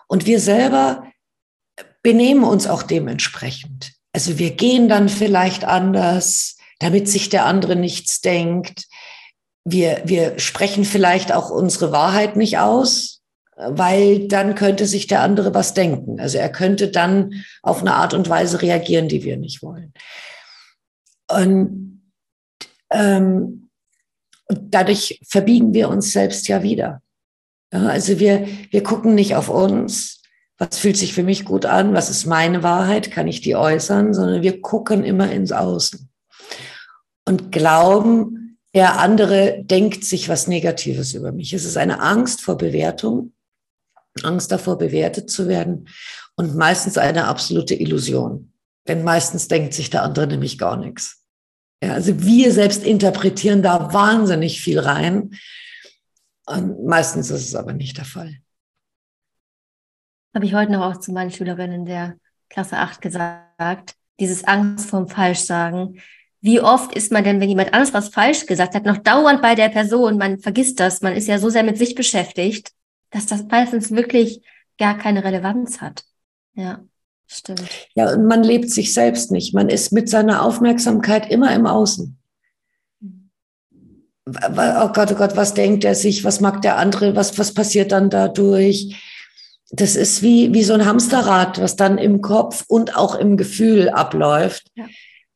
Und 0.08 0.26
wir 0.26 0.40
selber 0.40 1.04
benehmen 2.02 2.44
uns 2.44 2.68
auch 2.68 2.84
dementsprechend. 2.84 3.94
Also 4.14 4.40
wir 4.40 4.52
gehen 4.52 4.90
dann 4.90 5.10
vielleicht 5.10 5.66
anders, 5.66 6.58
damit 6.80 7.08
sich 7.08 7.30
der 7.30 7.46
andere 7.46 7.76
nichts 7.76 8.22
denkt. 8.22 8.88
Wir, 9.66 10.02
wir 10.06 10.40
sprechen 10.40 10.86
vielleicht 10.86 11.32
auch 11.32 11.52
unsere 11.52 11.92
Wahrheit 11.92 12.36
nicht 12.36 12.58
aus, 12.58 13.19
weil 13.60 14.28
dann 14.28 14.56
könnte 14.56 14.86
sich 14.86 15.08
der 15.08 15.22
andere 15.22 15.54
was 15.54 15.74
denken. 15.74 16.20
Also 16.20 16.38
er 16.38 16.50
könnte 16.50 16.90
dann 16.90 17.44
auf 17.62 17.82
eine 17.82 17.96
Art 17.96 18.14
und 18.14 18.30
Weise 18.30 18.62
reagieren, 18.62 19.10
die 19.10 19.24
wir 19.24 19.38
nicht 19.38 19.62
wollen. 19.62 19.94
Und 21.30 22.02
ähm, 22.92 23.70
dadurch 24.48 25.20
verbiegen 25.28 25.74
wir 25.74 25.90
uns 25.90 26.12
selbst 26.12 26.48
ja 26.48 26.64
wieder. 26.64 27.02
Also 27.72 28.20
wir, 28.20 28.48
wir 28.72 28.82
gucken 28.82 29.14
nicht 29.14 29.36
auf 29.36 29.50
uns, 29.50 30.22
was 30.58 30.80
fühlt 30.80 30.98
sich 30.98 31.14
für 31.14 31.24
mich 31.24 31.46
gut 31.46 31.66
an, 31.66 31.94
was 31.94 32.10
ist 32.10 32.26
meine 32.26 32.64
Wahrheit, 32.64 33.12
kann 33.12 33.28
ich 33.28 33.42
die 33.42 33.56
äußern, 33.56 34.14
sondern 34.14 34.42
wir 34.42 34.62
gucken 34.62 35.04
immer 35.04 35.32
ins 35.32 35.52
Außen 35.52 36.10
und 37.26 37.52
glauben, 37.52 38.58
der 38.74 39.00
andere 39.00 39.64
denkt 39.64 40.04
sich 40.04 40.30
was 40.30 40.48
Negatives 40.48 41.14
über 41.14 41.32
mich. 41.32 41.54
Es 41.54 41.66
ist 41.66 41.78
eine 41.78 42.02
Angst 42.02 42.42
vor 42.42 42.58
Bewertung, 42.58 43.34
Angst 44.26 44.52
davor, 44.52 44.78
bewertet 44.78 45.30
zu 45.30 45.48
werden 45.48 45.90
und 46.36 46.56
meistens 46.56 46.98
eine 46.98 47.26
absolute 47.26 47.76
Illusion. 47.76 48.54
Denn 48.88 49.04
meistens 49.04 49.48
denkt 49.48 49.74
sich 49.74 49.90
der 49.90 50.04
andere 50.04 50.28
nämlich 50.28 50.58
gar 50.58 50.78
nichts. 50.78 51.24
Ja, 51.84 51.94
also 51.94 52.22
wir 52.22 52.52
selbst 52.52 52.84
interpretieren 52.84 53.62
da 53.62 53.94
wahnsinnig 53.94 54.62
viel 54.62 54.80
rein. 54.80 55.36
Und 56.46 56.86
meistens 56.86 57.30
ist 57.30 57.48
es 57.48 57.56
aber 57.56 57.74
nicht 57.74 57.98
der 57.98 58.06
Fall. 58.06 58.38
Habe 60.34 60.46
ich 60.46 60.54
heute 60.54 60.72
noch 60.72 60.82
auch 60.82 61.00
zu 61.00 61.12
meinen 61.12 61.32
Schülerinnen 61.32 61.86
der 61.86 62.18
Klasse 62.50 62.78
8 62.78 63.02
gesagt, 63.02 63.96
dieses 64.20 64.44
Angst 64.44 64.90
vorm 64.90 65.08
Falschsagen. 65.08 66.02
Wie 66.42 66.62
oft 66.62 66.96
ist 66.96 67.12
man 67.12 67.24
denn, 67.24 67.40
wenn 67.40 67.50
jemand 67.50 67.74
anderes 67.74 67.94
was 67.94 68.10
falsch 68.10 68.46
gesagt 68.46 68.74
hat, 68.74 68.86
noch 68.86 68.98
dauernd 68.98 69.42
bei 69.42 69.56
der 69.56 69.70
Person? 69.70 70.18
Man 70.18 70.40
vergisst 70.40 70.80
das, 70.80 71.02
man 71.02 71.14
ist 71.14 71.28
ja 71.28 71.38
so 71.38 71.50
sehr 71.50 71.64
mit 71.64 71.78
sich 71.78 71.96
beschäftigt, 71.96 72.72
dass 73.12 73.26
das 73.26 73.46
meistens 73.50 73.92
wirklich 73.92 74.42
gar 74.78 74.98
keine 74.98 75.24
Relevanz 75.24 75.82
hat. 75.82 76.04
Ja. 76.54 76.84
Stimmt. 77.32 77.70
Ja, 77.94 78.12
und 78.12 78.26
man 78.26 78.44
lebt 78.44 78.72
sich 78.72 78.92
selbst 78.92 79.32
nicht. 79.32 79.54
Man 79.54 79.70
ist 79.70 79.92
mit 79.92 80.10
seiner 80.10 80.44
Aufmerksamkeit 80.44 81.30
immer 81.30 81.54
im 81.54 81.68
Außen. 81.68 82.18
Oh 84.26 84.88
Gott, 84.90 85.12
oh 85.12 85.16
Gott, 85.16 85.36
was 85.36 85.54
denkt 85.54 85.84
er 85.84 85.94
sich? 85.94 86.24
Was 86.24 86.42
mag 86.42 86.64
der 86.64 86.78
andere? 86.78 87.16
Was, 87.16 87.38
was 87.38 87.54
passiert 87.54 87.92
dann 87.92 88.10
dadurch? 88.10 88.96
Das 89.70 89.96
ist 89.96 90.24
wie, 90.24 90.54
wie 90.56 90.64
so 90.64 90.74
ein 90.74 90.86
Hamsterrad, 90.86 91.62
was 91.62 91.76
dann 91.76 92.00
im 92.00 92.22
Kopf 92.22 92.66
und 92.68 92.96
auch 92.96 93.14
im 93.14 93.38
Gefühl 93.38 93.90
abläuft, 93.90 94.72
ja. 94.74 94.88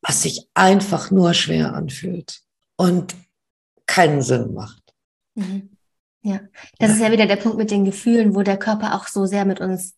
was 0.02 0.22
sich 0.22 0.48
einfach 0.54 1.12
nur 1.12 1.32
schwer 1.34 1.74
anfühlt 1.74 2.40
und 2.76 3.14
keinen 3.86 4.22
Sinn 4.22 4.52
macht. 4.52 4.82
Mhm. 5.36 5.73
Ja, 6.24 6.40
das 6.78 6.92
ist 6.92 7.00
ja 7.00 7.12
wieder 7.12 7.26
der 7.26 7.36
Punkt 7.36 7.58
mit 7.58 7.70
den 7.70 7.84
Gefühlen, 7.84 8.34
wo 8.34 8.42
der 8.42 8.56
Körper 8.56 8.94
auch 8.94 9.08
so 9.08 9.26
sehr 9.26 9.44
mit 9.44 9.60
uns 9.60 9.94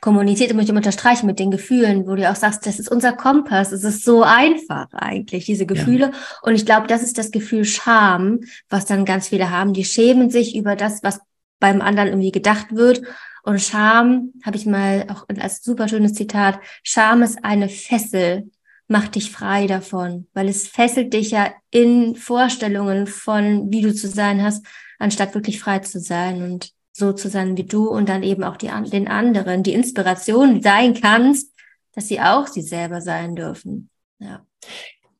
kommuniziert, 0.00 0.54
möchte 0.54 0.72
ich 0.72 0.76
unterstreichen 0.76 1.26
mit 1.26 1.38
den 1.38 1.50
Gefühlen, 1.50 2.06
wo 2.06 2.14
du 2.14 2.30
auch 2.30 2.36
sagst, 2.36 2.64
das 2.64 2.78
ist 2.78 2.90
unser 2.90 3.12
Kompass. 3.12 3.70
Es 3.70 3.84
ist 3.84 4.02
so 4.02 4.22
einfach 4.22 4.86
eigentlich, 4.92 5.44
diese 5.44 5.66
Gefühle. 5.66 6.06
Ja. 6.06 6.12
Und 6.40 6.54
ich 6.54 6.64
glaube, 6.64 6.86
das 6.86 7.02
ist 7.02 7.18
das 7.18 7.32
Gefühl 7.32 7.66
Scham, 7.66 8.40
was 8.70 8.86
dann 8.86 9.04
ganz 9.04 9.28
viele 9.28 9.50
haben. 9.50 9.74
Die 9.74 9.84
schämen 9.84 10.30
sich 10.30 10.56
über 10.56 10.74
das, 10.74 11.02
was 11.02 11.20
beim 11.60 11.82
anderen 11.82 12.08
irgendwie 12.08 12.32
gedacht 12.32 12.68
wird. 12.74 13.02
Und 13.42 13.60
Scham, 13.60 14.32
habe 14.46 14.56
ich 14.56 14.64
mal 14.64 15.06
auch 15.10 15.26
als 15.38 15.62
super 15.62 15.86
schönes 15.86 16.14
Zitat, 16.14 16.60
Scham 16.82 17.22
ist 17.22 17.44
eine 17.44 17.68
Fessel, 17.68 18.50
mach 18.86 19.08
dich 19.08 19.30
frei 19.30 19.66
davon, 19.66 20.28
weil 20.32 20.48
es 20.48 20.66
fesselt 20.66 21.12
dich 21.12 21.32
ja 21.32 21.52
in 21.70 22.16
Vorstellungen 22.16 23.06
von, 23.06 23.70
wie 23.70 23.82
du 23.82 23.94
zu 23.94 24.08
sein 24.08 24.42
hast, 24.42 24.64
anstatt 24.98 25.34
wirklich 25.34 25.60
frei 25.60 25.78
zu 25.78 26.00
sein. 26.00 26.42
Und 26.42 26.72
so 26.98 27.12
zu 27.12 27.28
sein 27.28 27.56
wie 27.56 27.64
du 27.64 27.88
und 27.88 28.08
dann 28.08 28.22
eben 28.22 28.42
auch 28.42 28.56
die, 28.56 28.70
den 28.90 29.08
anderen, 29.08 29.62
die 29.62 29.72
Inspiration 29.72 30.60
sein 30.62 31.00
kannst, 31.00 31.52
dass 31.94 32.08
sie 32.08 32.20
auch 32.20 32.46
sie 32.48 32.62
selber 32.62 33.00
sein 33.00 33.36
dürfen. 33.36 33.88
Ja. 34.18 34.44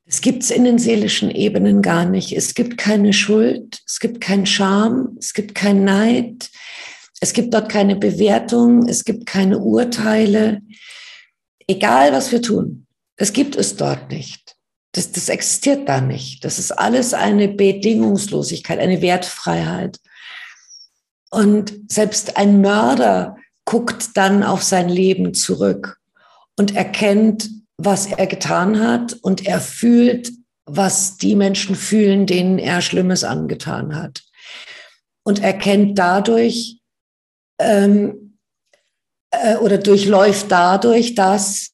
Es 0.05 0.21
gibt 0.21 0.43
es 0.43 0.51
in 0.51 0.65
den 0.65 0.79
seelischen 0.79 1.31
Ebenen 1.31 1.83
gar 1.83 2.05
nicht. 2.05 2.33
Es 2.33 2.55
gibt 2.55 2.79
keine 2.79 3.13
Schuld, 3.13 3.81
es 3.87 4.01
gibt 4.01 4.21
keinen 4.21 4.47
Scham, 4.47 5.17
es 5.19 5.35
gibt 5.35 5.55
keinen 5.55 5.85
Neid, 5.85 6.51
es 7.21 7.33
gibt 7.33 7.55
dort 7.55 7.71
keine 7.71 7.95
Bewertung, 7.95 8.89
es 8.89 9.05
gibt 9.05 9.27
keine 9.27 9.59
Urteile. 9.59 10.63
Egal, 11.67 12.13
was 12.13 12.33
wir 12.33 12.43
tun, 12.43 12.87
es 13.17 13.33
gibt 13.33 13.55
es 13.55 13.77
dort 13.77 14.11
nicht. 14.11 14.48
Das, 14.99 15.13
das 15.13 15.29
existiert 15.29 15.89
da 15.89 16.01
nicht. 16.01 16.45
Das 16.45 16.59
ist 16.59 16.73
alles 16.73 17.15
eine 17.15 17.47
Bedingungslosigkeit, 17.47 18.81
eine 18.81 19.01
Wertfreiheit. 19.01 20.01
Und 21.31 21.73
selbst 21.87 22.37
ein 22.37 22.61
Mörder 22.61 23.37
guckt 23.65 24.17
dann 24.17 24.43
auf 24.43 24.65
sein 24.65 24.89
Leben 24.89 25.35
zurück 25.35 26.01
und 26.57 26.75
erkennt, 26.75 27.49
was 27.77 28.07
er 28.07 28.27
getan 28.27 28.81
hat 28.81 29.13
und 29.13 29.47
er 29.47 29.61
fühlt, 29.61 30.33
was 30.65 31.17
die 31.17 31.37
Menschen 31.37 31.77
fühlen, 31.77 32.27
denen 32.27 32.59
er 32.59 32.81
Schlimmes 32.81 33.23
angetan 33.23 33.95
hat. 33.95 34.25
Und 35.23 35.45
erkennt 35.45 35.97
dadurch 35.97 36.81
ähm, 37.61 38.39
äh, 39.31 39.55
oder 39.59 39.79
durchläuft 39.79 40.51
dadurch 40.51 41.15
das, 41.15 41.71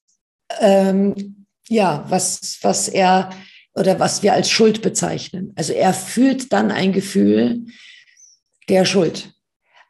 ähm, 0.60 1.43
ja, 1.68 2.05
was, 2.09 2.59
was 2.62 2.88
er 2.88 3.31
oder 3.74 3.98
was 3.98 4.22
wir 4.22 4.33
als 4.33 4.50
Schuld 4.50 4.83
bezeichnen. 4.83 5.53
Also 5.57 5.72
er 5.72 5.92
fühlt 5.94 6.53
dann 6.53 6.70
ein 6.70 6.92
Gefühl 6.92 7.66
der 8.68 8.85
Schuld. 8.85 9.33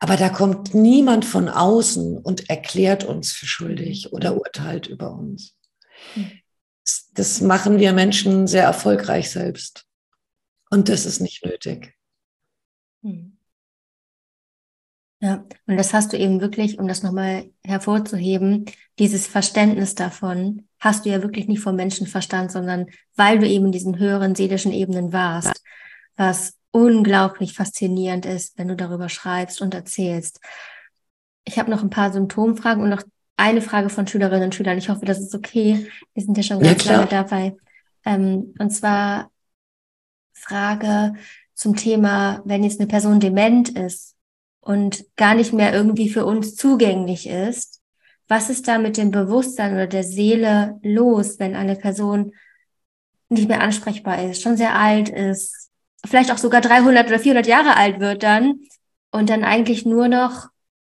Aber 0.00 0.16
da 0.16 0.28
kommt 0.28 0.74
niemand 0.74 1.24
von 1.24 1.48
außen 1.48 2.18
und 2.18 2.50
erklärt 2.50 3.04
uns 3.04 3.32
für 3.32 3.46
schuldig 3.46 4.12
oder 4.12 4.36
urteilt 4.36 4.86
über 4.86 5.12
uns. 5.12 5.56
Das 7.14 7.40
machen 7.40 7.78
wir 7.78 7.92
Menschen 7.92 8.46
sehr 8.46 8.64
erfolgreich 8.64 9.30
selbst. 9.30 9.86
Und 10.70 10.88
das 10.88 11.06
ist 11.06 11.20
nicht 11.20 11.44
nötig. 11.44 11.94
Hm. 13.02 13.38
Ja, 15.20 15.46
und 15.66 15.76
das 15.78 15.94
hast 15.94 16.12
du 16.12 16.18
eben 16.18 16.40
wirklich, 16.40 16.78
um 16.78 16.86
das 16.86 17.02
nochmal 17.02 17.50
hervorzuheben, 17.64 18.66
dieses 18.98 19.26
Verständnis 19.26 19.94
davon 19.94 20.68
hast 20.84 21.06
du 21.06 21.10
ja 21.10 21.22
wirklich 21.22 21.48
nicht 21.48 21.60
vom 21.60 21.76
Menschenverstand, 21.76 22.52
sondern 22.52 22.86
weil 23.16 23.38
du 23.38 23.48
eben 23.48 23.66
in 23.66 23.72
diesen 23.72 23.98
höheren 23.98 24.34
seelischen 24.34 24.72
Ebenen 24.72 25.12
warst, 25.14 25.62
was 26.16 26.54
unglaublich 26.70 27.54
faszinierend 27.54 28.26
ist, 28.26 28.58
wenn 28.58 28.68
du 28.68 28.76
darüber 28.76 29.08
schreibst 29.08 29.62
und 29.62 29.74
erzählst. 29.74 30.40
Ich 31.44 31.58
habe 31.58 31.70
noch 31.70 31.82
ein 31.82 31.90
paar 31.90 32.12
Symptomfragen 32.12 32.82
und 32.82 32.90
noch 32.90 33.02
eine 33.36 33.62
Frage 33.62 33.88
von 33.88 34.06
Schülerinnen 34.06 34.44
und 34.44 34.54
Schülern. 34.54 34.76
Ich 34.76 34.90
hoffe, 34.90 35.06
das 35.06 35.20
ist 35.20 35.34
okay. 35.34 35.88
Wir 36.12 36.22
sind 36.22 36.36
ja 36.36 36.42
schon 36.42 36.60
ganz 36.60 36.84
ja, 36.84 36.92
lange 36.92 37.06
dabei. 37.06 37.56
Ähm, 38.04 38.54
und 38.58 38.70
zwar 38.70 39.30
Frage 40.34 41.14
zum 41.54 41.76
Thema, 41.76 42.42
wenn 42.44 42.62
jetzt 42.62 42.78
eine 42.78 42.88
Person 42.88 43.20
dement 43.20 43.70
ist 43.70 44.14
und 44.60 45.04
gar 45.16 45.34
nicht 45.34 45.52
mehr 45.52 45.72
irgendwie 45.72 46.10
für 46.10 46.26
uns 46.26 46.56
zugänglich 46.56 47.26
ist, 47.26 47.80
was 48.28 48.50
ist 48.50 48.68
da 48.68 48.78
mit 48.78 48.96
dem 48.96 49.10
Bewusstsein 49.10 49.74
oder 49.74 49.86
der 49.86 50.04
Seele 50.04 50.78
los, 50.82 51.38
wenn 51.38 51.54
eine 51.54 51.76
Person 51.76 52.32
nicht 53.28 53.48
mehr 53.48 53.60
ansprechbar 53.60 54.22
ist, 54.22 54.42
schon 54.42 54.56
sehr 54.56 54.78
alt 54.78 55.08
ist, 55.08 55.70
vielleicht 56.04 56.30
auch 56.30 56.38
sogar 56.38 56.60
300 56.60 57.06
oder 57.06 57.18
400 57.18 57.46
Jahre 57.46 57.76
alt 57.76 58.00
wird 58.00 58.22
dann 58.22 58.60
und 59.10 59.30
dann 59.30 59.44
eigentlich 59.44 59.84
nur 59.84 60.08
noch 60.08 60.48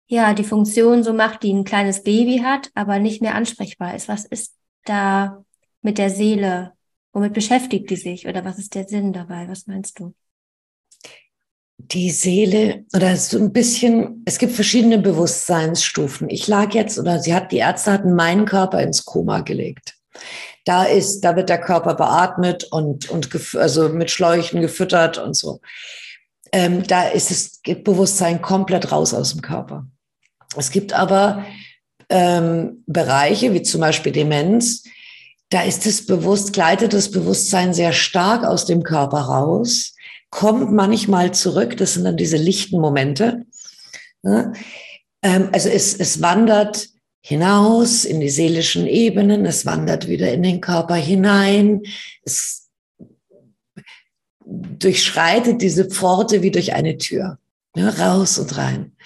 ja 0.06 0.34
die 0.34 0.44
Funktion 0.44 1.02
so 1.02 1.12
macht, 1.12 1.42
die 1.42 1.52
ein 1.52 1.64
kleines 1.64 2.02
Baby 2.02 2.38
hat, 2.38 2.70
aber 2.74 2.98
nicht 2.98 3.22
mehr 3.22 3.34
ansprechbar 3.34 3.94
ist. 3.94 4.08
Was 4.08 4.24
ist 4.24 4.54
da 4.84 5.44
mit 5.82 5.98
der 5.98 6.10
Seele? 6.10 6.72
Womit 7.12 7.32
beschäftigt 7.32 7.90
die 7.90 7.96
sich 7.96 8.26
oder 8.28 8.44
was 8.44 8.58
ist 8.58 8.74
der 8.74 8.86
Sinn 8.86 9.12
dabei? 9.12 9.48
Was 9.48 9.66
meinst 9.66 9.98
du? 9.98 10.14
Die 11.88 12.10
Seele 12.10 12.84
oder 12.94 13.16
so 13.16 13.38
ein 13.38 13.52
bisschen, 13.52 14.22
es 14.26 14.38
gibt 14.38 14.52
verschiedene 14.52 14.98
Bewusstseinsstufen. 14.98 16.28
Ich 16.28 16.46
lag 16.46 16.72
jetzt 16.74 16.98
oder 16.98 17.20
sie 17.20 17.34
hat, 17.34 17.52
die 17.52 17.58
Ärzte 17.58 17.92
hatten 17.92 18.14
meinen 18.14 18.44
Körper 18.44 18.82
ins 18.82 19.04
Koma 19.04 19.40
gelegt. 19.40 19.96
Da 20.64 20.84
ist, 20.84 21.22
da 21.22 21.36
wird 21.36 21.48
der 21.48 21.60
Körper 21.60 21.94
beatmet 21.94 22.64
und, 22.64 23.08
und 23.10 23.28
also 23.56 23.88
mit 23.88 24.10
Schläuchen 24.10 24.60
gefüttert 24.60 25.18
und 25.18 25.34
so. 25.34 25.60
Ähm, 26.52 26.82
da 26.86 27.08
ist 27.08 27.30
das 27.30 27.82
Bewusstsein 27.82 28.42
komplett 28.42 28.92
raus 28.92 29.14
aus 29.14 29.32
dem 29.32 29.40
Körper. 29.40 29.86
Es 30.56 30.70
gibt 30.70 30.92
aber 30.92 31.44
ähm, 32.08 32.82
Bereiche, 32.86 33.54
wie 33.54 33.62
zum 33.62 33.80
Beispiel 33.80 34.12
Demenz, 34.12 34.84
da 35.48 35.62
ist 35.62 35.86
das 35.86 36.06
Bewusst, 36.06 36.52
gleitet 36.52 36.92
das 36.92 37.10
Bewusstsein 37.10 37.74
sehr 37.74 37.92
stark 37.92 38.44
aus 38.44 38.66
dem 38.66 38.82
Körper 38.82 39.18
raus, 39.18 39.94
kommt 40.30 40.72
manchmal 40.72 41.32
zurück, 41.32 41.76
das 41.76 41.94
sind 41.94 42.04
dann 42.04 42.16
diese 42.16 42.36
lichten 42.36 42.80
Momente. 42.80 43.44
Ja? 44.22 44.52
Ähm, 45.22 45.48
also 45.52 45.68
es, 45.68 45.94
es 45.94 46.22
wandert 46.22 46.88
hinaus 47.20 48.04
in 48.04 48.20
die 48.20 48.30
seelischen 48.30 48.86
Ebenen, 48.86 49.44
es 49.44 49.66
wandert 49.66 50.08
wieder 50.08 50.32
in 50.32 50.42
den 50.42 50.60
Körper 50.60 50.94
hinein, 50.94 51.82
es 52.24 52.68
durchschreitet 54.44 55.62
diese 55.62 55.84
Pforte 55.84 56.42
wie 56.42 56.50
durch 56.50 56.72
eine 56.72 56.96
Tür, 56.96 57.38
ja, 57.76 57.88
raus 57.90 58.38
und 58.38 58.56
rein. 58.56 58.96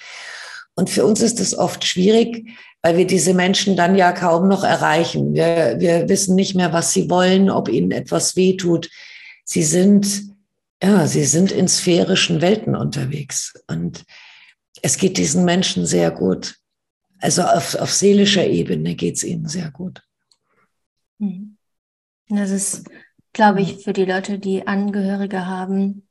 Und 0.75 0.91
für 0.91 1.05
uns 1.05 1.21
ist 1.21 1.41
es 1.41 1.57
oft 1.57 1.85
schwierig, 1.85 2.49
weil 2.83 2.97
wir 2.97 3.07
diese 3.07 3.35
Menschen 3.35 3.77
dann 3.77 3.97
ja 3.97 4.13
kaum 4.13 4.49
noch 4.49 4.65
erreichen. 4.65 5.35
Wir, 5.35 5.77
wir 5.79 6.09
wissen 6.09 6.35
nicht 6.35 6.55
mehr, 6.55 6.73
was 6.73 6.93
sie 6.93 7.09
wollen, 7.09 7.51
ob 7.51 7.69
ihnen 7.69 7.91
etwas 7.91 8.37
wehtut. 8.37 8.91
Sie 9.45 9.63
sind, 9.63 10.34
ja, 10.83 11.07
sie 11.07 11.25
sind 11.25 11.51
in 11.53 11.69
sphärischen 11.69 12.41
Welten 12.41 12.77
unterwegs. 12.77 13.55
Und 13.69 14.05
es 14.83 14.99
geht 14.99 15.17
diesen 15.17 15.45
Menschen 15.45 15.87
sehr 15.87 16.11
gut. 16.11 16.57
Also 17.21 17.43
auf, 17.43 17.75
auf 17.77 17.93
seelischer 17.93 18.47
Ebene 18.47 18.95
geht 18.95 19.17
es 19.17 19.25
ihnen 19.25 19.49
sehr 19.49 19.71
gut. 19.71 20.03
Hm. 21.21 21.57
Das 22.29 22.51
ist, 22.51 22.85
glaube 23.33 23.63
ich, 23.63 23.83
für 23.83 23.93
die 23.93 24.05
Leute, 24.05 24.39
die 24.39 24.67
Angehörige 24.67 25.47
haben, 25.47 26.09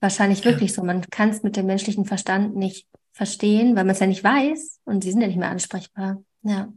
wahrscheinlich 0.00 0.44
wirklich 0.44 0.70
ja. 0.70 0.76
so. 0.76 0.82
Man 0.84 1.02
kann 1.10 1.30
es 1.30 1.42
mit 1.42 1.56
dem 1.56 1.66
menschlichen 1.66 2.04
Verstand 2.04 2.56
nicht 2.56 2.86
verstehen, 3.12 3.76
weil 3.76 3.84
man 3.84 3.94
es 3.94 4.00
ja 4.00 4.06
nicht 4.06 4.24
weiß 4.24 4.80
und 4.84 5.04
sie 5.04 5.10
sind 5.10 5.20
ja 5.20 5.26
nicht 5.26 5.38
mehr 5.38 5.50
ansprechbar. 5.50 6.22
Ja. 6.42 6.72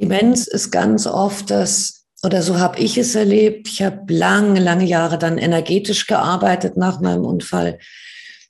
Demenz 0.00 0.46
ist 0.46 0.70
ganz 0.70 1.06
oft 1.06 1.50
das, 1.50 1.97
oder 2.22 2.42
so 2.42 2.58
habe 2.58 2.78
ich 2.80 2.98
es 2.98 3.14
erlebt. 3.14 3.68
Ich 3.68 3.82
habe 3.82 4.12
lange, 4.12 4.60
lange 4.60 4.84
Jahre 4.84 5.18
dann 5.18 5.38
energetisch 5.38 6.06
gearbeitet 6.06 6.76
nach 6.76 7.00
meinem 7.00 7.24
Unfall 7.24 7.78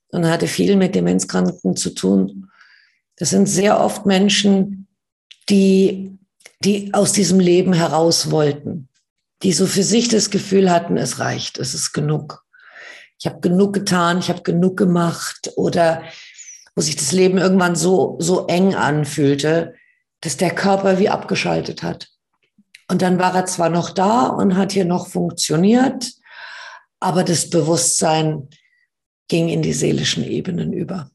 und 0.08 0.26
hatte 0.26 0.46
viel 0.46 0.76
mit 0.76 0.94
Demenzkranken 0.94 1.76
zu 1.76 1.90
tun. 1.90 2.50
Das 3.16 3.30
sind 3.30 3.46
sehr 3.46 3.80
oft 3.80 4.06
Menschen, 4.06 4.86
die, 5.48 6.18
die 6.64 6.94
aus 6.94 7.12
diesem 7.12 7.40
Leben 7.40 7.72
heraus 7.72 8.30
wollten, 8.30 8.88
die 9.42 9.52
so 9.52 9.66
für 9.66 9.82
sich 9.82 10.08
das 10.08 10.30
Gefühl 10.30 10.70
hatten, 10.70 10.96
es 10.96 11.18
reicht, 11.18 11.58
es 11.58 11.74
ist 11.74 11.92
genug. 11.92 12.44
Ich 13.18 13.26
habe 13.26 13.40
genug 13.40 13.72
getan, 13.74 14.18
ich 14.18 14.28
habe 14.28 14.42
genug 14.42 14.76
gemacht 14.76 15.52
oder 15.56 16.02
wo 16.74 16.80
sich 16.80 16.96
das 16.96 17.12
Leben 17.12 17.38
irgendwann 17.38 17.74
so, 17.74 18.16
so 18.20 18.46
eng 18.46 18.74
anfühlte, 18.74 19.74
dass 20.20 20.36
der 20.36 20.54
Körper 20.54 20.98
wie 20.98 21.08
abgeschaltet 21.08 21.82
hat. 21.82 22.08
Und 22.90 23.02
dann 23.02 23.18
war 23.18 23.34
er 23.34 23.46
zwar 23.46 23.68
noch 23.68 23.90
da 23.90 24.26
und 24.26 24.56
hat 24.56 24.72
hier 24.72 24.86
noch 24.86 25.08
funktioniert, 25.08 26.12
aber 27.00 27.22
das 27.22 27.50
Bewusstsein 27.50 28.48
ging 29.28 29.48
in 29.48 29.62
die 29.62 29.74
seelischen 29.74 30.24
Ebenen 30.24 30.72
über. 30.72 31.10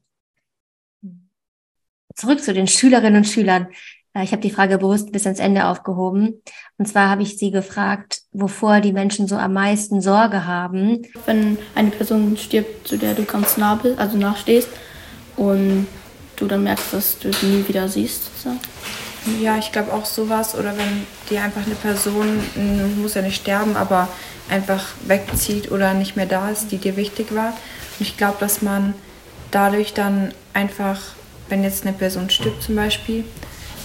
Zurück 2.16 2.44
zu 2.44 2.54
den 2.54 2.68
Schülerinnen 2.68 3.18
und 3.18 3.28
Schülern. 3.28 3.68
Äh, 4.14 4.24
ich 4.24 4.32
habe 4.32 4.42
die 4.42 4.52
Frage 4.52 4.78
bewusst 4.78 5.12
bis 5.12 5.26
ans 5.26 5.40
Ende 5.40 5.66
aufgehoben. 5.66 6.42
Und 6.78 6.88
zwar 6.88 7.10
habe 7.10 7.24
ich 7.24 7.38
sie 7.38 7.50
gefragt, 7.50 8.22
wovor 8.32 8.80
die 8.80 8.94
Menschen 8.94 9.28
so 9.28 9.36
am 9.36 9.54
meisten 9.54 10.00
Sorge 10.00 10.46
haben. 10.46 11.08
Wenn 11.26 11.58
eine 11.74 11.90
Person 11.90 12.38
stirbt, 12.38 12.88
zu 12.88 12.98
der 12.98 13.16
du 13.16 13.24
ganz 13.24 13.58
nah 13.58 13.76
bist, 13.76 13.98
also 13.98 14.18
nachstehst, 14.18 14.70
und 15.36 15.88
du 16.36 16.46
dann 16.46 16.64
merkst, 16.64 16.94
dass 16.94 17.18
du 17.18 17.34
sie 17.34 17.48
nie 17.48 17.68
wieder 17.68 17.90
siehst. 17.90 18.30
So. 18.44 18.52
Ja, 19.42 19.58
ich 19.58 19.72
glaube 19.72 19.94
auch 19.94 20.06
sowas. 20.06 20.56
Oder 20.56 20.78
wenn 20.78 21.08
dir 21.30 21.42
einfach 21.44 21.66
eine 21.66 21.76
Person, 21.76 22.40
muss 23.02 23.14
ja 23.14 23.22
nicht 23.22 23.42
sterben, 23.42 23.76
aber 23.76 24.08
einfach 24.50 24.86
wegzieht 25.06 25.72
oder 25.72 25.94
nicht 25.94 26.16
mehr 26.16 26.26
da 26.26 26.50
ist, 26.50 26.72
die 26.72 26.78
dir 26.78 26.98
wichtig 26.98 27.34
war. 27.34 27.50
Und 28.00 28.08
ich 28.08 28.18
glaube, 28.18 28.38
dass 28.40 28.62
man 28.62 28.94
dadurch 29.52 29.94
dann 29.94 30.34
einfach, 30.54 31.00
wenn 31.50 31.64
jetzt 31.64 31.86
eine 31.86 31.94
Person 31.94 32.30
stirbt 32.30 32.64
zum 32.64 32.76
Beispiel, 32.76 33.24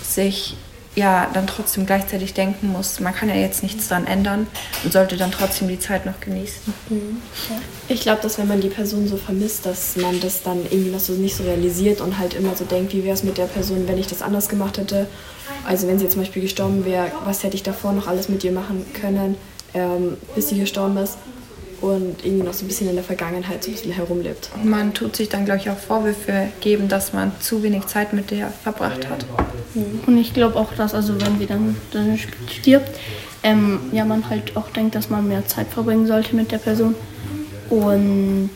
sich 0.03 0.57
ja 0.98 1.30
dann 1.32 1.46
trotzdem 1.46 1.87
gleichzeitig 1.87 2.34
denken 2.34 2.72
muss, 2.72 3.00
man 3.00 3.14
kann 3.14 3.28
ja 3.28 3.34
jetzt 3.34 3.62
nichts 3.62 3.88
daran 3.88 4.06
ändern 4.06 4.46
und 4.84 4.92
sollte 4.92 5.16
dann 5.16 5.30
trotzdem 5.30 5.68
die 5.68 5.78
Zeit 5.78 6.04
noch 6.04 6.20
genießen. 6.20 6.74
Mhm. 6.90 7.22
Ich 7.88 8.00
glaube, 8.00 8.20
dass 8.20 8.38
wenn 8.38 8.48
man 8.48 8.61
die 8.61 8.68
Person 8.68 9.08
so 9.08 9.16
vermisst, 9.16 9.64
dass 9.64 9.96
man 9.96 10.20
das 10.20 10.42
dann 10.42 10.58
irgendwie 10.64 10.90
noch 10.90 11.00
so 11.00 11.14
nicht 11.14 11.37
so 11.37 11.44
realisiert 11.44 12.00
und 12.00 12.18
halt 12.18 12.34
immer 12.34 12.54
so 12.54 12.64
denkt, 12.64 12.92
wie 12.92 13.04
wäre 13.04 13.14
es 13.14 13.22
mit 13.22 13.38
der 13.38 13.46
Person, 13.46 13.88
wenn 13.88 13.98
ich 13.98 14.08
das 14.08 14.20
anders 14.20 14.48
gemacht 14.48 14.76
hätte. 14.78 15.06
Also 15.64 15.88
wenn 15.88 15.98
sie 15.98 16.08
zum 16.08 16.20
Beispiel 16.20 16.42
gestorben 16.42 16.84
wäre, 16.84 17.11
was 17.24 17.42
hätte 17.42 17.56
ich 17.56 17.62
davor 17.62 17.92
noch 17.92 18.06
alles 18.06 18.28
mit 18.28 18.44
ihr 18.44 18.52
machen 18.52 18.84
können, 18.92 19.37
ähm, 19.74 20.16
bis 20.34 20.48
sie 20.48 20.58
gestorben 20.58 20.96
ist 20.98 21.16
und 21.80 22.24
irgendwie 22.24 22.44
noch 22.44 22.52
so 22.52 22.64
ein 22.64 22.68
bisschen 22.68 22.88
in 22.88 22.96
der 22.96 23.04
Vergangenheit 23.04 23.62
so 23.62 23.70
ein 23.70 23.74
bisschen 23.74 23.92
herumlebt. 23.92 24.50
Man 24.64 24.94
tut 24.94 25.16
sich 25.16 25.28
dann, 25.28 25.44
glaube 25.44 25.60
ich, 25.60 25.70
auch 25.70 25.78
Vorwürfe 25.78 26.48
geben, 26.60 26.88
dass 26.88 27.12
man 27.12 27.32
zu 27.40 27.62
wenig 27.62 27.86
Zeit 27.86 28.12
mit 28.12 28.30
der 28.30 28.48
verbracht 28.48 29.08
hat. 29.08 29.24
Mhm. 29.74 30.00
Und 30.06 30.18
ich 30.18 30.34
glaube 30.34 30.56
auch, 30.56 30.72
dass, 30.74 30.94
also 30.94 31.20
wenn 31.20 31.38
sie 31.38 31.46
dann, 31.46 31.76
dann 31.92 32.18
stirbt, 32.18 32.90
ähm, 33.42 33.80
ja, 33.92 34.04
man 34.04 34.28
halt 34.28 34.56
auch 34.56 34.68
denkt, 34.70 34.94
dass 34.94 35.10
man 35.10 35.28
mehr 35.28 35.46
Zeit 35.46 35.68
verbringen 35.68 36.06
sollte 36.06 36.34
mit 36.34 36.50
der 36.50 36.58
Person. 36.58 36.94
Und 37.70 38.50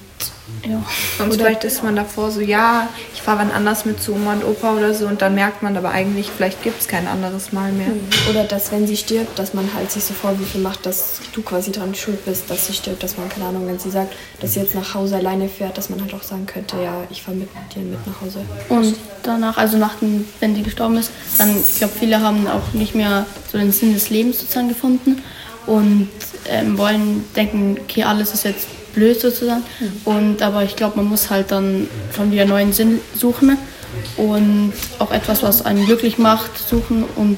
ja. 0.64 0.82
Und 1.18 1.34
vielleicht 1.34 1.64
ist 1.64 1.82
man 1.82 1.96
davor 1.96 2.30
so, 2.30 2.40
ja, 2.40 2.88
ich 3.14 3.22
fahre 3.22 3.40
wann 3.40 3.50
anders 3.50 3.84
mit 3.84 4.02
zu 4.02 4.14
Oma 4.14 4.34
und 4.34 4.44
Opa 4.44 4.74
oder 4.74 4.94
so 4.94 5.06
und 5.06 5.22
dann 5.22 5.34
merkt 5.34 5.62
man 5.62 5.76
aber 5.76 5.90
eigentlich, 5.90 6.30
vielleicht 6.34 6.62
gibt 6.62 6.80
es 6.80 6.88
kein 6.88 7.06
anderes 7.06 7.52
Mal 7.52 7.72
mehr. 7.72 7.88
Mhm. 7.88 8.08
Oder 8.30 8.44
dass, 8.44 8.70
wenn 8.70 8.86
sie 8.86 8.96
stirbt, 8.96 9.38
dass 9.38 9.54
man 9.54 9.68
halt 9.74 9.90
sich 9.90 10.04
so 10.04 10.14
Vorwürfe 10.14 10.58
macht, 10.58 10.86
dass 10.86 11.20
du 11.32 11.42
quasi 11.42 11.72
daran 11.72 11.94
schuld 11.94 12.24
bist, 12.24 12.50
dass 12.50 12.66
sie 12.66 12.74
stirbt, 12.74 13.02
dass 13.02 13.16
man, 13.16 13.28
keine 13.28 13.46
Ahnung, 13.46 13.66
wenn 13.66 13.78
sie 13.78 13.90
sagt, 13.90 14.14
dass 14.40 14.54
sie 14.54 14.60
jetzt 14.60 14.74
nach 14.74 14.94
Hause 14.94 15.16
alleine 15.16 15.48
fährt, 15.48 15.76
dass 15.78 15.90
man 15.90 16.00
halt 16.00 16.14
auch 16.14 16.22
sagen 16.22 16.46
könnte, 16.46 16.76
ja, 16.82 16.94
ich 17.10 17.22
fahre 17.22 17.36
mit 17.36 17.48
dir 17.74 17.82
mit 17.82 18.06
nach 18.06 18.20
Hause. 18.20 18.44
Und 18.68 18.96
danach, 19.22 19.56
also 19.56 19.78
nach 19.78 19.96
dem, 19.96 20.26
wenn 20.40 20.54
sie 20.54 20.62
gestorben 20.62 20.96
ist, 20.96 21.10
dann, 21.38 21.50
ich 21.60 21.78
glaube, 21.78 21.94
viele 21.98 22.20
haben 22.20 22.46
auch 22.46 22.72
nicht 22.72 22.94
mehr 22.94 23.26
so 23.50 23.58
den 23.58 23.72
Sinn 23.72 23.94
des 23.94 24.10
Lebens 24.10 24.40
sozusagen 24.40 24.68
gefunden 24.68 25.22
und 25.66 26.08
ähm, 26.46 26.76
wollen 26.78 27.24
denken, 27.36 27.76
okay, 27.82 28.04
alles 28.04 28.34
ist 28.34 28.44
jetzt 28.44 28.66
blöd 28.92 29.20
sozusagen. 29.20 29.62
Und, 30.04 30.42
aber 30.42 30.64
ich 30.64 30.76
glaube, 30.76 30.96
man 30.96 31.06
muss 31.06 31.30
halt 31.30 31.50
dann 31.50 31.88
schon 32.14 32.30
wieder 32.30 32.44
neuen 32.44 32.72
Sinn 32.72 33.00
suchen 33.14 33.56
und 34.16 34.72
auch 34.98 35.12
etwas, 35.12 35.42
was 35.42 35.64
einen 35.64 35.84
glücklich 35.84 36.18
macht, 36.18 36.56
suchen 36.58 37.04
und 37.16 37.36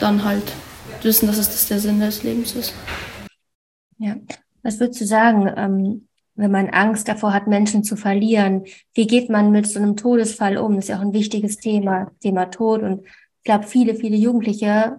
dann 0.00 0.24
halt 0.24 0.42
wissen, 1.02 1.26
dass 1.26 1.38
es 1.38 1.48
das 1.48 1.68
der 1.68 1.78
Sinn 1.78 2.00
des 2.00 2.22
Lebens 2.22 2.54
ist. 2.54 2.74
Ja, 3.98 4.16
was 4.62 4.80
würdest 4.80 5.00
du 5.00 5.06
sagen, 5.06 5.50
ähm, 5.56 6.08
wenn 6.34 6.50
man 6.50 6.68
Angst 6.68 7.08
davor 7.08 7.32
hat, 7.32 7.46
Menschen 7.46 7.82
zu 7.82 7.96
verlieren? 7.96 8.64
Wie 8.94 9.06
geht 9.06 9.30
man 9.30 9.50
mit 9.50 9.66
so 9.66 9.78
einem 9.78 9.96
Todesfall 9.96 10.58
um? 10.58 10.76
Das 10.76 10.84
ist 10.84 10.88
ja 10.90 10.98
auch 10.98 11.02
ein 11.02 11.14
wichtiges 11.14 11.56
Thema, 11.56 12.10
Thema 12.20 12.46
Tod. 12.46 12.82
Und 12.82 13.04
ich 13.04 13.44
glaube, 13.44 13.66
viele, 13.66 13.94
viele 13.94 14.16
Jugendliche 14.16 14.98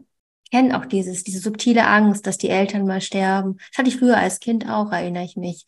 kennen 0.51 0.71
auch 0.71 0.86
dieses, 0.86 1.23
diese 1.23 1.39
subtile 1.39 1.86
Angst, 1.88 2.27
dass 2.27 2.38
die 2.38 2.49
Eltern 2.49 2.86
mal 2.86 3.01
sterben. 3.01 3.57
Das 3.71 3.79
hatte 3.79 3.89
ich 3.89 3.97
früher 3.97 4.17
als 4.17 4.39
Kind 4.39 4.69
auch, 4.69 4.91
erinnere 4.91 5.23
ich 5.23 5.36
mich. 5.36 5.65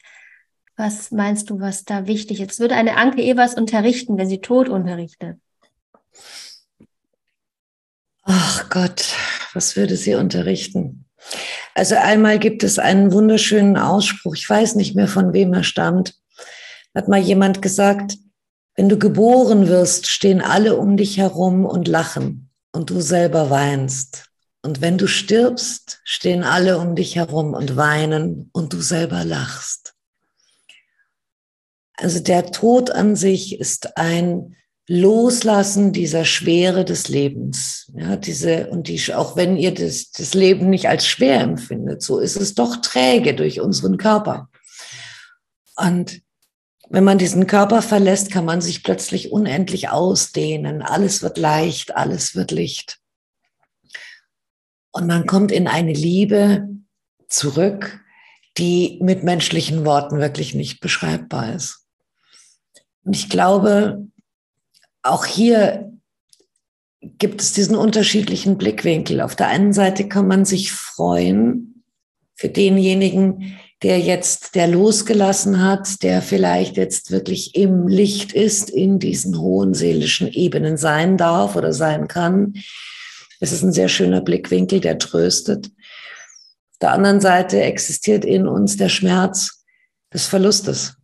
Was 0.77 1.11
meinst 1.11 1.49
du, 1.49 1.59
was 1.59 1.83
da 1.83 2.07
wichtig 2.07 2.39
ist? 2.39 2.59
Würde 2.59 2.75
eine 2.75 2.95
Anke 2.95 3.21
Evers 3.21 3.55
unterrichten, 3.55 4.17
wenn 4.17 4.29
sie 4.29 4.39
tot 4.39 4.69
unterrichtet? 4.69 5.37
Ach 8.23 8.69
Gott, 8.69 9.13
was 9.53 9.75
würde 9.75 9.97
sie 9.97 10.15
unterrichten? 10.15 11.05
Also 11.75 11.95
einmal 11.95 12.39
gibt 12.39 12.63
es 12.63 12.79
einen 12.79 13.11
wunderschönen 13.11 13.75
Ausspruch, 13.75 14.35
ich 14.35 14.49
weiß 14.49 14.75
nicht 14.75 14.95
mehr 14.95 15.07
von 15.07 15.33
wem 15.33 15.53
er 15.53 15.63
stammt, 15.63 16.15
hat 16.95 17.07
mal 17.07 17.19
jemand 17.19 17.61
gesagt, 17.61 18.17
wenn 18.75 18.87
du 18.87 18.97
geboren 18.97 19.67
wirst, 19.67 20.07
stehen 20.07 20.41
alle 20.41 20.77
um 20.77 20.95
dich 20.95 21.17
herum 21.17 21.65
und 21.65 21.87
lachen. 21.87 22.49
und 22.71 22.89
du 22.91 23.01
selber 23.01 23.49
weinst. 23.49 24.28
Und 24.61 24.81
wenn 24.81 24.97
du 24.97 25.07
stirbst, 25.07 26.01
stehen 26.03 26.43
alle 26.43 26.79
um 26.79 26.95
dich 26.95 27.15
herum 27.15 27.53
und 27.53 27.77
weinen 27.77 28.49
und 28.51 28.73
du 28.73 28.81
selber 28.81 29.23
lachst. 29.23 29.93
Also 31.95 32.19
der 32.19 32.51
Tod 32.51 32.91
an 32.91 33.15
sich 33.15 33.59
ist 33.59 33.97
ein 33.97 34.55
Loslassen 34.87 35.93
dieser 35.93 36.25
Schwere 36.25 36.83
des 36.83 37.09
Lebens. 37.09 37.91
Ja, 37.95 38.15
diese, 38.15 38.69
und 38.69 38.87
die, 38.87 39.13
auch 39.13 39.35
wenn 39.35 39.55
ihr 39.55 39.73
das, 39.73 40.11
das 40.11 40.33
Leben 40.33 40.69
nicht 40.69 40.89
als 40.89 41.05
schwer 41.05 41.41
empfindet, 41.41 42.01
so 42.01 42.19
ist 42.19 42.35
es 42.35 42.55
doch 42.55 42.77
träge 42.77 43.35
durch 43.35 43.61
unseren 43.61 43.97
Körper. 43.97 44.49
Und 45.75 46.21
wenn 46.89 47.03
man 47.03 47.19
diesen 47.19 47.45
Körper 47.45 47.83
verlässt, 47.83 48.31
kann 48.31 48.45
man 48.45 48.61
sich 48.61 48.83
plötzlich 48.83 49.31
unendlich 49.31 49.89
ausdehnen. 49.89 50.81
Alles 50.81 51.21
wird 51.21 51.37
leicht, 51.37 51.95
alles 51.95 52.33
wird 52.35 52.49
Licht. 52.49 52.99
Und 54.91 55.07
man 55.07 55.25
kommt 55.25 55.51
in 55.51 55.67
eine 55.67 55.93
Liebe 55.93 56.67
zurück, 57.27 57.99
die 58.57 58.99
mit 59.01 59.23
menschlichen 59.23 59.85
Worten 59.85 60.19
wirklich 60.19 60.55
nicht 60.55 60.79
beschreibbar 60.79 61.53
ist. 61.53 61.85
Und 63.03 63.15
ich 63.15 63.29
glaube, 63.29 64.07
auch 65.01 65.25
hier 65.25 65.91
gibt 67.01 67.41
es 67.41 67.53
diesen 67.53 67.75
unterschiedlichen 67.75 68.57
Blickwinkel. 68.57 69.21
Auf 69.21 69.35
der 69.35 69.47
einen 69.47 69.73
Seite 69.73 70.07
kann 70.07 70.27
man 70.27 70.45
sich 70.45 70.71
freuen 70.71 71.83
für 72.35 72.49
denjenigen, 72.49 73.57
der 73.81 73.99
jetzt, 73.99 74.55
der 74.55 74.67
losgelassen 74.67 75.63
hat, 75.63 76.03
der 76.03 76.21
vielleicht 76.21 76.75
jetzt 76.75 77.11
wirklich 77.11 77.55
im 77.55 77.87
Licht 77.87 78.33
ist, 78.33 78.69
in 78.69 78.99
diesen 78.99 79.39
hohen 79.39 79.73
seelischen 79.73 80.27
Ebenen 80.27 80.75
sein 80.75 81.15
darf 81.15 81.55
oder 81.55 81.71
sein 81.71 82.09
kann. 82.09 82.55
Es 83.39 83.51
ist 83.51 83.63
ein 83.63 83.71
sehr 83.71 83.89
schöner 83.89 84.21
Blickwinkel, 84.21 84.79
der 84.79 84.97
tröstet. 84.97 85.67
Auf 85.67 86.79
der 86.81 86.91
anderen 86.91 87.21
Seite 87.21 87.61
existiert 87.61 88.25
in 88.25 88.47
uns 88.47 88.77
der 88.77 88.89
Schmerz 88.89 89.63
des 90.13 90.25
Verlustes. 90.25 90.95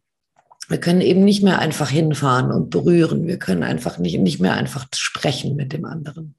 Wir 0.68 0.80
können 0.80 1.02
eben 1.02 1.24
nicht 1.24 1.44
mehr 1.44 1.60
einfach 1.60 1.90
hinfahren 1.90 2.52
und 2.52 2.70
berühren. 2.70 3.28
Wir 3.28 3.38
können 3.38 3.64
einfach 3.64 4.00
nicht, 4.00 4.20
nicht 4.20 4.40
mehr 4.40 4.54
einfach 4.54 4.88
sprechen 4.94 5.56
mit 5.56 5.74
dem 5.74 5.86
anderen. 5.86 6.36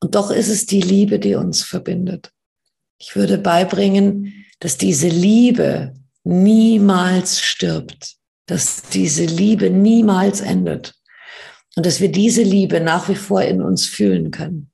Und 0.00 0.14
doch 0.14 0.30
ist 0.30 0.48
es 0.48 0.66
die 0.66 0.80
Liebe, 0.80 1.18
die 1.18 1.36
uns 1.36 1.62
verbindet. 1.62 2.32
Ich 2.98 3.16
würde 3.16 3.38
beibringen, 3.38 4.44
dass 4.60 4.76
diese 4.76 5.08
Liebe 5.08 5.94
niemals 6.24 7.40
stirbt, 7.40 8.16
dass 8.46 8.82
diese 8.82 9.24
Liebe 9.24 9.70
niemals 9.70 10.40
endet 10.40 10.94
und 11.76 11.86
dass 11.86 12.00
wir 12.00 12.10
diese 12.10 12.42
Liebe 12.42 12.80
nach 12.80 13.08
wie 13.08 13.16
vor 13.16 13.42
in 13.42 13.62
uns 13.62 13.86
fühlen 13.86 14.30
können. 14.30 14.70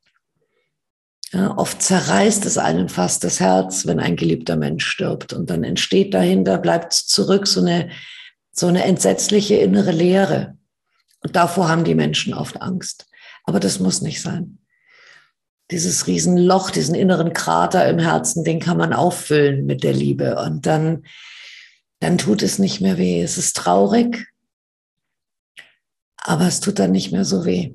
Ja, 1.32 1.56
oft 1.56 1.80
zerreißt 1.80 2.44
es 2.44 2.58
einem 2.58 2.88
fast 2.88 3.22
das 3.22 3.38
Herz, 3.38 3.86
wenn 3.86 4.00
ein 4.00 4.16
geliebter 4.16 4.56
Mensch 4.56 4.84
stirbt. 4.84 5.32
Und 5.32 5.48
dann 5.48 5.62
entsteht 5.62 6.12
dahinter, 6.12 6.58
bleibt 6.58 6.92
zurück 6.92 7.46
so 7.46 7.60
eine, 7.60 7.90
so 8.52 8.66
eine 8.66 8.82
entsetzliche 8.84 9.54
innere 9.54 9.92
Leere. 9.92 10.58
Und 11.22 11.36
davor 11.36 11.68
haben 11.68 11.84
die 11.84 11.94
Menschen 11.94 12.34
oft 12.34 12.60
Angst. 12.60 13.06
Aber 13.44 13.60
das 13.60 13.78
muss 13.78 14.02
nicht 14.02 14.20
sein. 14.20 14.58
Dieses 15.70 16.08
Riesenloch, 16.08 16.70
diesen 16.70 16.96
inneren 16.96 17.32
Krater 17.32 17.88
im 17.88 18.00
Herzen, 18.00 18.42
den 18.42 18.58
kann 18.58 18.76
man 18.76 18.92
auffüllen 18.92 19.66
mit 19.66 19.84
der 19.84 19.92
Liebe. 19.92 20.36
Und 20.36 20.66
dann, 20.66 21.04
dann 22.00 22.18
tut 22.18 22.42
es 22.42 22.58
nicht 22.58 22.80
mehr 22.80 22.98
weh. 22.98 23.22
Es 23.22 23.38
ist 23.38 23.56
traurig, 23.56 24.29
aber 26.24 26.46
es 26.46 26.60
tut 26.60 26.78
dann 26.78 26.92
nicht 26.92 27.12
mehr 27.12 27.24
so 27.24 27.44
weh. 27.44 27.74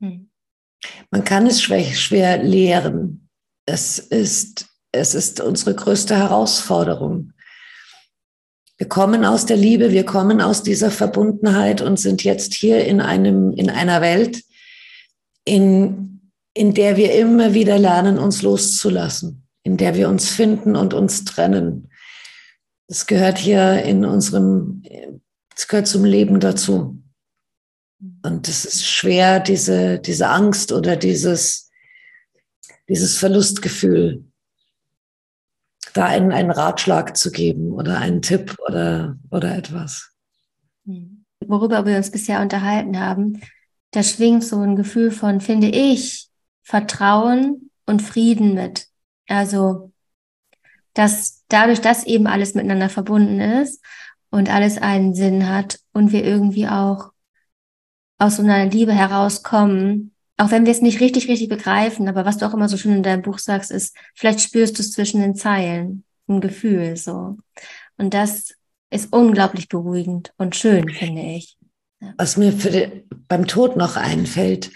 Hm. 0.00 0.30
Man 1.10 1.24
kann 1.24 1.46
es 1.46 1.62
schwer, 1.62 1.84
schwer 1.94 2.42
lehren. 2.42 3.28
Es 3.66 3.98
ist, 3.98 4.66
es 4.92 5.14
ist 5.14 5.40
unsere 5.40 5.74
größte 5.74 6.16
Herausforderung. 6.16 7.32
Wir 8.78 8.88
kommen 8.88 9.24
aus 9.24 9.46
der 9.46 9.56
Liebe, 9.56 9.90
wir 9.90 10.04
kommen 10.04 10.40
aus 10.40 10.62
dieser 10.62 10.90
Verbundenheit 10.90 11.80
und 11.80 11.98
sind 11.98 12.24
jetzt 12.24 12.52
hier 12.54 12.84
in 12.84 13.00
einem, 13.00 13.52
in 13.52 13.70
einer 13.70 14.02
Welt, 14.02 14.42
in, 15.44 16.30
in 16.52 16.74
der 16.74 16.96
wir 16.96 17.14
immer 17.14 17.54
wieder 17.54 17.78
lernen, 17.78 18.18
uns 18.18 18.42
loszulassen, 18.42 19.46
in 19.62 19.78
der 19.78 19.94
wir 19.94 20.10
uns 20.10 20.28
finden 20.28 20.76
und 20.76 20.92
uns 20.92 21.24
trennen. 21.24 21.90
Das 22.88 23.06
gehört 23.06 23.38
hier 23.38 23.82
in 23.82 24.04
unserem, 24.04 24.82
das 25.56 25.68
gehört 25.68 25.88
zum 25.88 26.04
Leben 26.04 26.38
dazu. 26.38 27.02
Und 28.22 28.46
es 28.46 28.64
ist 28.64 28.86
schwer, 28.86 29.40
diese, 29.40 29.98
diese 29.98 30.28
Angst 30.28 30.70
oder 30.70 30.96
dieses, 30.96 31.70
dieses 32.88 33.16
Verlustgefühl, 33.16 34.24
da 35.94 36.04
einen, 36.04 36.30
einen 36.30 36.50
Ratschlag 36.50 37.16
zu 37.16 37.30
geben 37.32 37.72
oder 37.72 37.98
einen 37.98 38.20
Tipp 38.20 38.56
oder, 38.68 39.18
oder 39.30 39.56
etwas. 39.56 40.12
Worüber 41.40 41.86
wir 41.86 41.96
uns 41.96 42.10
bisher 42.10 42.42
unterhalten 42.42 43.00
haben, 43.00 43.40
da 43.92 44.02
schwingt 44.02 44.44
so 44.44 44.60
ein 44.60 44.76
Gefühl 44.76 45.10
von, 45.10 45.40
finde 45.40 45.68
ich, 45.68 46.28
Vertrauen 46.62 47.70
und 47.86 48.02
Frieden 48.02 48.52
mit. 48.52 48.88
Also, 49.26 49.92
dass 50.92 51.44
dadurch, 51.48 51.80
dass 51.80 52.04
eben 52.04 52.26
alles 52.26 52.54
miteinander 52.54 52.90
verbunden 52.90 53.40
ist 53.40 53.82
und 54.30 54.52
alles 54.52 54.78
einen 54.78 55.14
Sinn 55.14 55.48
hat 55.48 55.78
und 55.92 56.12
wir 56.12 56.24
irgendwie 56.24 56.68
auch 56.68 57.10
aus 58.18 58.36
so 58.36 58.42
einer 58.42 58.66
Liebe 58.66 58.92
herauskommen, 58.92 60.14
auch 60.38 60.50
wenn 60.50 60.64
wir 60.64 60.72
es 60.72 60.82
nicht 60.82 61.00
richtig, 61.00 61.28
richtig 61.28 61.48
begreifen, 61.48 62.08
aber 62.08 62.24
was 62.24 62.38
du 62.38 62.46
auch 62.46 62.54
immer 62.54 62.68
so 62.68 62.76
schön 62.76 62.96
in 62.96 63.02
deinem 63.02 63.22
Buch 63.22 63.38
sagst, 63.38 63.70
ist, 63.70 63.96
vielleicht 64.14 64.40
spürst 64.40 64.78
du 64.78 64.82
es 64.82 64.92
zwischen 64.92 65.20
den 65.20 65.34
Zeilen, 65.34 66.04
ein 66.28 66.40
Gefühl 66.40 66.96
so. 66.96 67.38
Und 67.96 68.14
das 68.14 68.54
ist 68.90 69.12
unglaublich 69.12 69.68
beruhigend 69.68 70.32
und 70.36 70.56
schön, 70.56 70.88
finde 70.90 71.22
ich. 71.22 71.56
Was 72.18 72.36
mir 72.36 72.52
die, 72.52 73.04
beim 73.28 73.46
Tod 73.46 73.76
noch 73.76 73.96
einfällt, 73.96 74.70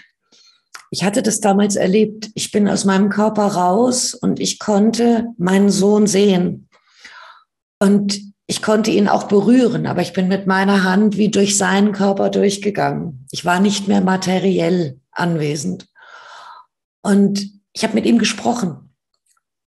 ich 0.89 1.03
hatte 1.03 1.21
das 1.21 1.39
damals 1.39 1.77
erlebt. 1.77 2.29
Ich 2.33 2.51
bin 2.51 2.67
aus 2.67 2.83
meinem 2.83 3.09
Körper 3.09 3.45
raus 3.45 4.13
und 4.13 4.41
ich 4.41 4.59
konnte 4.59 5.27
meinen 5.37 5.69
Sohn 5.69 6.05
sehen. 6.05 6.67
Und 7.79 8.30
ich 8.51 8.61
konnte 8.61 8.91
ihn 8.91 9.07
auch 9.07 9.29
berühren, 9.29 9.87
aber 9.87 10.01
ich 10.01 10.11
bin 10.11 10.27
mit 10.27 10.45
meiner 10.45 10.83
Hand 10.83 11.15
wie 11.15 11.31
durch 11.31 11.57
seinen 11.57 11.93
Körper 11.93 12.29
durchgegangen. 12.29 13.25
Ich 13.31 13.45
war 13.45 13.61
nicht 13.61 13.87
mehr 13.87 14.01
materiell 14.01 14.99
anwesend. 15.11 15.87
Und 17.01 17.49
ich 17.71 17.85
habe 17.85 17.93
mit 17.93 18.05
ihm 18.05 18.19
gesprochen. 18.19 18.93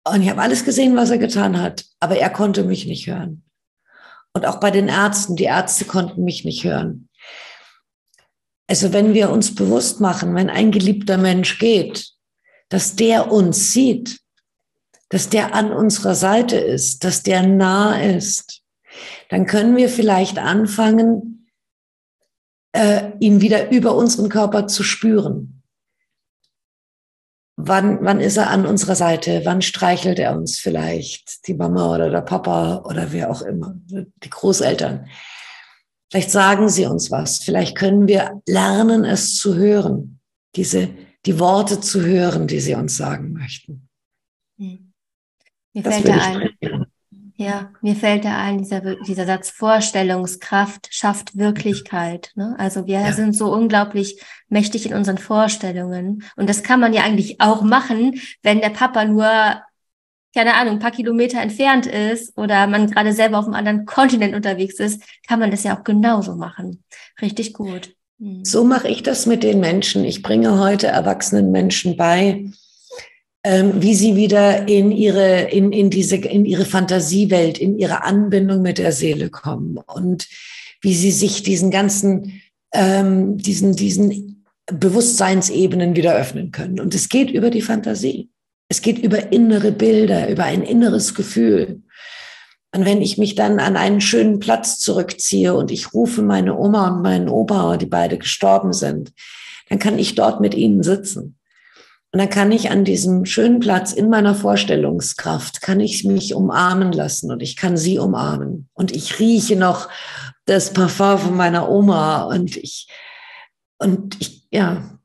Und 0.06 0.20
ich 0.20 0.28
habe 0.28 0.42
alles 0.42 0.66
gesehen, 0.66 0.96
was 0.96 1.08
er 1.08 1.16
getan 1.16 1.58
hat, 1.62 1.86
aber 1.98 2.18
er 2.18 2.28
konnte 2.28 2.62
mich 2.62 2.84
nicht 2.84 3.06
hören. 3.06 3.42
Und 4.34 4.44
auch 4.44 4.60
bei 4.60 4.70
den 4.70 4.88
Ärzten, 4.88 5.34
die 5.34 5.44
Ärzte 5.44 5.86
konnten 5.86 6.22
mich 6.22 6.44
nicht 6.44 6.64
hören. 6.64 7.08
Also 8.66 8.92
wenn 8.92 9.14
wir 9.14 9.30
uns 9.30 9.54
bewusst 9.54 10.02
machen, 10.02 10.34
wenn 10.34 10.50
ein 10.50 10.72
geliebter 10.72 11.16
Mensch 11.16 11.58
geht, 11.58 12.10
dass 12.68 12.96
der 12.96 13.32
uns 13.32 13.72
sieht, 13.72 14.20
dass 15.08 15.30
der 15.30 15.54
an 15.54 15.72
unserer 15.72 16.14
Seite 16.14 16.56
ist, 16.56 17.02
dass 17.02 17.22
der 17.22 17.46
nah 17.46 17.98
ist, 17.98 18.60
dann 19.28 19.46
können 19.46 19.76
wir 19.76 19.88
vielleicht 19.88 20.38
anfangen, 20.38 21.48
äh, 22.72 23.12
ihn 23.20 23.40
wieder 23.40 23.70
über 23.70 23.94
unseren 23.94 24.28
Körper 24.28 24.66
zu 24.66 24.82
spüren. 24.82 25.62
Wann, 27.56 28.04
wann 28.04 28.20
ist 28.20 28.36
er 28.36 28.50
an 28.50 28.66
unserer 28.66 28.96
Seite? 28.96 29.42
Wann 29.44 29.62
streichelt 29.62 30.18
er 30.18 30.36
uns 30.36 30.58
vielleicht? 30.58 31.46
Die 31.46 31.54
Mama 31.54 31.94
oder 31.94 32.10
der 32.10 32.22
Papa 32.22 32.82
oder 32.84 33.12
wer 33.12 33.30
auch 33.30 33.42
immer, 33.42 33.76
die 33.86 34.30
Großeltern. 34.30 35.08
Vielleicht 36.10 36.32
sagen 36.32 36.68
sie 36.68 36.86
uns 36.86 37.10
was. 37.12 37.38
Vielleicht 37.38 37.76
können 37.76 38.08
wir 38.08 38.42
lernen, 38.46 39.04
es 39.04 39.36
zu 39.36 39.54
hören, 39.54 40.20
diese, 40.56 40.90
die 41.26 41.38
Worte 41.38 41.80
zu 41.80 42.04
hören, 42.04 42.48
die 42.48 42.60
sie 42.60 42.74
uns 42.74 42.96
sagen 42.96 43.32
möchten. 43.32 43.88
Hm. 44.58 44.92
Mir 45.72 45.82
das 45.82 45.94
fällt 45.94 46.08
da 46.08 46.22
ein, 46.22 46.83
ja, 47.36 47.72
mir 47.80 47.96
fällt 47.96 48.24
da 48.24 48.38
ein, 48.38 48.58
dieser, 48.58 48.80
dieser 48.96 49.26
Satz 49.26 49.50
Vorstellungskraft 49.50 50.88
schafft 50.90 51.36
Wirklichkeit. 51.36 52.30
Ne? 52.36 52.54
Also 52.58 52.86
wir 52.86 53.00
ja. 53.00 53.12
sind 53.12 53.34
so 53.34 53.52
unglaublich 53.52 54.22
mächtig 54.48 54.86
in 54.86 54.94
unseren 54.94 55.18
Vorstellungen. 55.18 56.22
Und 56.36 56.48
das 56.48 56.62
kann 56.62 56.78
man 56.78 56.92
ja 56.92 57.02
eigentlich 57.02 57.40
auch 57.40 57.62
machen, 57.62 58.20
wenn 58.42 58.60
der 58.60 58.70
Papa 58.70 59.04
nur, 59.04 59.26
keine 60.32 60.54
Ahnung, 60.54 60.74
ein 60.74 60.78
paar 60.78 60.92
Kilometer 60.92 61.40
entfernt 61.40 61.86
ist 61.86 62.36
oder 62.38 62.68
man 62.68 62.88
gerade 62.88 63.12
selber 63.12 63.38
auf 63.38 63.46
einem 63.46 63.54
anderen 63.54 63.84
Kontinent 63.84 64.34
unterwegs 64.34 64.78
ist, 64.78 65.02
kann 65.26 65.40
man 65.40 65.50
das 65.50 65.64
ja 65.64 65.76
auch 65.76 65.82
genauso 65.82 66.36
machen. 66.36 66.84
Richtig 67.20 67.52
gut. 67.52 67.96
Hm. 68.20 68.44
So 68.44 68.62
mache 68.62 68.86
ich 68.86 69.02
das 69.02 69.26
mit 69.26 69.42
den 69.42 69.58
Menschen. 69.58 70.04
Ich 70.04 70.22
bringe 70.22 70.60
heute 70.60 70.86
erwachsenen 70.86 71.50
Menschen 71.50 71.96
bei, 71.96 72.44
ähm, 73.44 73.82
wie 73.82 73.94
sie 73.94 74.16
wieder 74.16 74.66
in 74.68 74.90
ihre, 74.90 75.42
in, 75.50 75.72
in 75.72 75.90
diese, 75.90 76.16
in 76.16 76.44
ihre 76.44 76.64
Fantasiewelt, 76.64 77.58
in 77.58 77.78
ihre 77.78 78.02
Anbindung 78.02 78.62
mit 78.62 78.78
der 78.78 78.92
Seele 78.92 79.30
kommen 79.30 79.78
und 79.86 80.26
wie 80.80 80.94
sie 80.94 81.12
sich 81.12 81.42
diesen 81.42 81.70
ganzen 81.70 82.40
ähm, 82.74 83.38
diesen, 83.38 83.74
diesen 83.76 84.44
Bewusstseinsebenen 84.66 85.96
wieder 85.96 86.14
öffnen 86.14 86.50
können. 86.50 86.80
Und 86.80 86.94
es 86.94 87.08
geht 87.08 87.30
über 87.30 87.50
die 87.50 87.62
Fantasie. 87.62 88.30
Es 88.68 88.82
geht 88.82 88.98
über 88.98 89.32
innere 89.32 89.72
Bilder, 89.72 90.28
über 90.28 90.44
ein 90.44 90.62
inneres 90.62 91.14
Gefühl. 91.14 91.82
Und 92.74 92.84
wenn 92.84 93.00
ich 93.00 93.18
mich 93.18 93.36
dann 93.36 93.60
an 93.60 93.76
einen 93.76 94.00
schönen 94.00 94.40
Platz 94.40 94.78
zurückziehe 94.78 95.54
und 95.54 95.70
ich 95.70 95.94
rufe 95.94 96.22
meine 96.22 96.58
Oma 96.58 96.88
und 96.88 97.02
meinen 97.02 97.28
Opa, 97.28 97.76
die 97.76 97.86
beide 97.86 98.18
gestorben 98.18 98.72
sind, 98.72 99.12
dann 99.68 99.78
kann 99.78 99.98
ich 99.98 100.16
dort 100.16 100.40
mit 100.40 100.54
ihnen 100.54 100.82
sitzen. 100.82 101.38
Und 102.14 102.20
dann 102.20 102.30
kann 102.30 102.52
ich 102.52 102.70
an 102.70 102.84
diesem 102.84 103.24
schönen 103.26 103.58
Platz 103.58 103.92
in 103.92 104.08
meiner 104.08 104.36
Vorstellungskraft, 104.36 105.60
kann 105.60 105.80
ich 105.80 106.04
mich 106.04 106.32
umarmen 106.32 106.92
lassen 106.92 107.32
und 107.32 107.42
ich 107.42 107.56
kann 107.56 107.76
sie 107.76 107.98
umarmen. 107.98 108.68
Und 108.72 108.94
ich 108.94 109.18
rieche 109.18 109.56
noch 109.56 109.88
das 110.44 110.72
Parfum 110.72 111.18
von 111.18 111.36
meiner 111.36 111.68
Oma 111.68 112.22
und 112.22 112.56
ich, 112.56 112.86
und 113.78 114.16
ich, 114.20 114.46
ja, 114.52 114.96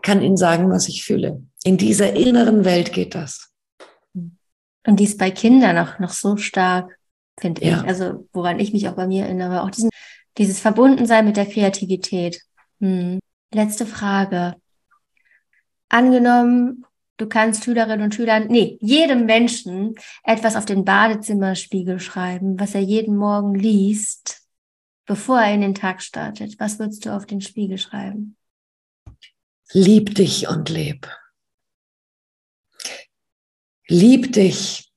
kann 0.00 0.22
ihnen 0.22 0.38
sagen, 0.38 0.70
was 0.70 0.88
ich 0.88 1.04
fühle. 1.04 1.42
In 1.62 1.76
dieser 1.76 2.14
inneren 2.14 2.64
Welt 2.64 2.94
geht 2.94 3.14
das. 3.14 3.50
Und 4.14 5.00
dies 5.00 5.18
bei 5.18 5.30
Kindern 5.30 5.76
auch 5.76 5.98
noch 5.98 6.14
so 6.14 6.38
stark, 6.38 6.98
finde 7.38 7.60
ich. 7.60 7.74
Also, 7.74 8.26
woran 8.32 8.60
ich 8.60 8.72
mich 8.72 8.88
auch 8.88 8.94
bei 8.94 9.06
mir 9.06 9.24
erinnere, 9.24 9.62
auch 9.62 9.70
diesen, 9.70 9.90
dieses 10.38 10.58
Verbundensein 10.58 11.26
mit 11.26 11.36
der 11.36 11.44
Kreativität. 11.44 12.40
Hm. 12.80 13.18
Letzte 13.52 13.84
Frage. 13.84 14.54
Angenommen, 15.88 16.84
du 17.16 17.28
kannst 17.28 17.64
Schülerinnen 17.64 18.02
und 18.02 18.14
Schülern, 18.14 18.46
nee, 18.48 18.78
jedem 18.80 19.26
Menschen 19.26 19.94
etwas 20.22 20.56
auf 20.56 20.64
den 20.64 20.84
Badezimmerspiegel 20.84 22.00
schreiben, 22.00 22.58
was 22.58 22.74
er 22.74 22.80
jeden 22.80 23.16
Morgen 23.16 23.54
liest, 23.54 24.42
bevor 25.06 25.40
er 25.40 25.54
in 25.54 25.60
den 25.60 25.74
Tag 25.74 26.02
startet. 26.02 26.58
Was 26.58 26.78
würdest 26.78 27.04
du 27.04 27.14
auf 27.14 27.26
den 27.26 27.40
Spiegel 27.40 27.78
schreiben? 27.78 28.36
Lieb 29.72 30.14
dich 30.14 30.48
und 30.48 30.68
leb. 30.68 31.08
Lieb 33.88 34.32
dich. 34.32 34.92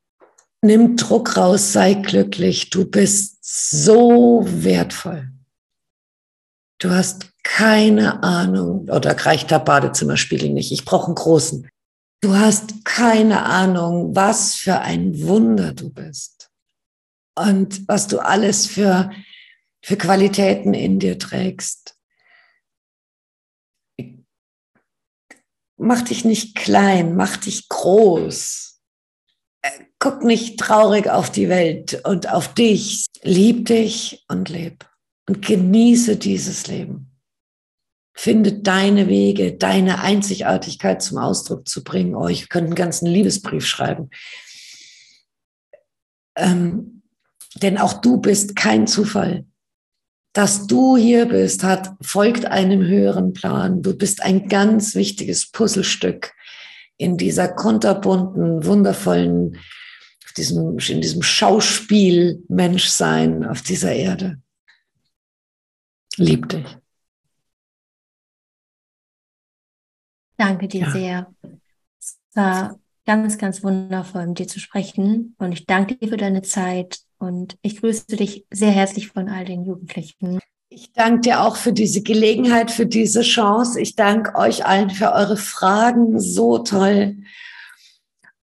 Nimm 0.61 0.97
Druck 0.97 1.37
raus, 1.37 1.73
sei 1.73 1.93
glücklich. 1.93 2.69
Du 2.69 2.89
bist 2.89 3.37
so 3.41 4.43
wertvoll. 4.45 5.31
Du 6.79 6.89
hast 6.89 7.31
keine 7.47 8.23
Ahnung, 8.23 8.89
oder 8.89 9.17
reicht 9.25 9.51
der 9.51 9.59
Badezimmerspiegel 9.59 10.49
nicht, 10.49 10.73
ich 10.73 10.83
brauche 10.83 11.07
einen 11.07 11.15
großen. 11.15 11.69
Du 12.21 12.35
hast 12.35 12.83
keine 12.83 13.45
Ahnung, 13.45 14.15
was 14.15 14.55
für 14.55 14.79
ein 14.79 15.21
Wunder 15.21 15.71
du 15.71 15.89
bist 15.89 16.51
und 17.35 17.87
was 17.87 18.07
du 18.07 18.19
alles 18.19 18.67
für, 18.67 19.11
für 19.81 19.95
Qualitäten 19.95 20.73
in 20.73 20.99
dir 20.99 21.17
trägst. 21.17 21.97
Mach 25.77 26.01
dich 26.01 26.25
nicht 26.25 26.55
klein, 26.55 27.15
mach 27.15 27.37
dich 27.37 27.69
groß. 27.69 28.81
Äh, 29.61 29.69
guck 29.99 30.23
nicht 30.23 30.59
traurig 30.59 31.09
auf 31.09 31.31
die 31.31 31.47
Welt 31.47 32.01
und 32.05 32.29
auf 32.29 32.53
dich. 32.53 33.05
Lieb 33.21 33.67
dich 33.67 34.25
und 34.27 34.49
leb 34.49 34.85
und 35.29 35.45
genieße 35.45 36.17
dieses 36.17 36.67
Leben. 36.67 37.06
Finde 38.19 38.51
deine 38.51 39.09
Wege, 39.09 39.53
deine 39.53 40.01
Einzigartigkeit 40.01 41.03
zum 41.03 41.19
Ausdruck 41.19 41.67
zu 41.67 41.83
bringen. 41.83 42.15
Oh, 42.15 42.27
ich 42.27 42.49
könnte 42.49 42.69
einen 42.69 42.75
ganzen 42.75 43.05
Liebesbrief 43.05 43.63
schreiben. 43.67 44.09
Ähm, 46.35 47.03
denn 47.61 47.77
auch 47.77 48.01
du 48.01 48.17
bist 48.17 48.55
kein 48.55 48.87
Zufall. 48.87 49.45
Dass 50.33 50.65
du 50.65 50.97
hier 50.97 51.27
bist, 51.27 51.63
hat, 51.63 51.91
folgt 52.01 52.45
einem 52.45 52.81
höheren 52.81 53.33
Plan. 53.33 53.83
Du 53.83 53.95
bist 53.95 54.23
ein 54.23 54.47
ganz 54.49 54.95
wichtiges 54.95 55.51
Puzzlestück 55.51 56.33
in 56.97 57.17
dieser 57.17 57.47
kunterbunten, 57.47 58.65
wundervollen, 58.65 59.57
auf 60.25 60.33
diesem, 60.33 60.79
in 60.79 61.01
diesem 61.01 61.21
Schauspiel 61.21 62.43
Menschsein 62.49 63.45
auf 63.45 63.61
dieser 63.61 63.93
Erde. 63.93 64.41
Lieb 66.17 66.49
dich. 66.49 66.65
Danke 70.37 70.67
dir 70.67 70.81
ja. 70.81 70.91
sehr. 70.91 71.33
Es 71.99 72.17
war 72.33 72.79
ganz, 73.05 73.37
ganz 73.37 73.63
wundervoll, 73.63 74.27
mit 74.27 74.39
dir 74.39 74.47
zu 74.47 74.59
sprechen. 74.59 75.35
Und 75.39 75.51
ich 75.51 75.65
danke 75.65 75.95
dir 75.95 76.09
für 76.09 76.17
deine 76.17 76.43
Zeit. 76.43 76.99
Und 77.17 77.57
ich 77.61 77.81
grüße 77.81 78.05
dich 78.15 78.45
sehr 78.51 78.71
herzlich 78.71 79.07
von 79.07 79.29
all 79.29 79.45
den 79.45 79.65
Jugendlichen. 79.65 80.39
Ich 80.69 80.91
danke 80.93 81.21
dir 81.21 81.41
auch 81.41 81.55
für 81.55 81.73
diese 81.73 82.03
Gelegenheit, 82.03 82.69
für 82.69 82.85
diese 82.85 83.21
Chance. 83.21 83.81
Ich 83.81 83.95
danke 83.95 84.35
euch 84.35 84.65
allen 84.65 84.91
für 84.91 85.13
eure 85.13 85.37
Fragen. 85.37 86.19
So 86.19 86.59
toll. 86.59 87.17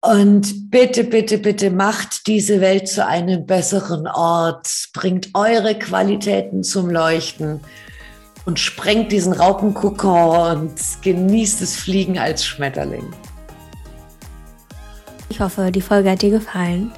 Und 0.01 0.71
bitte, 0.71 1.03
bitte, 1.03 1.37
bitte 1.37 1.71
macht 1.71 2.27
diese 2.27 2.61
Welt 2.61 2.87
zu 2.87 3.05
einem 3.05 3.45
besseren 3.45 4.07
Ort. 4.07 4.89
Bringt 4.93 5.29
eure 5.33 5.77
Qualitäten 5.77 6.63
zum 6.63 6.89
Leuchten 6.89 7.59
und 8.45 8.59
sprengt 8.59 9.11
diesen 9.11 9.33
Raupenkokon 9.33 10.57
und 10.57 10.73
genießt 11.01 11.61
das 11.61 11.75
Fliegen 11.75 12.17
als 12.17 12.45
Schmetterling. 12.45 13.11
Ich 15.29 15.39
hoffe, 15.39 15.71
die 15.71 15.81
Folge 15.81 16.11
hat 16.11 16.21
dir 16.21 16.29
gefallen 16.29 16.91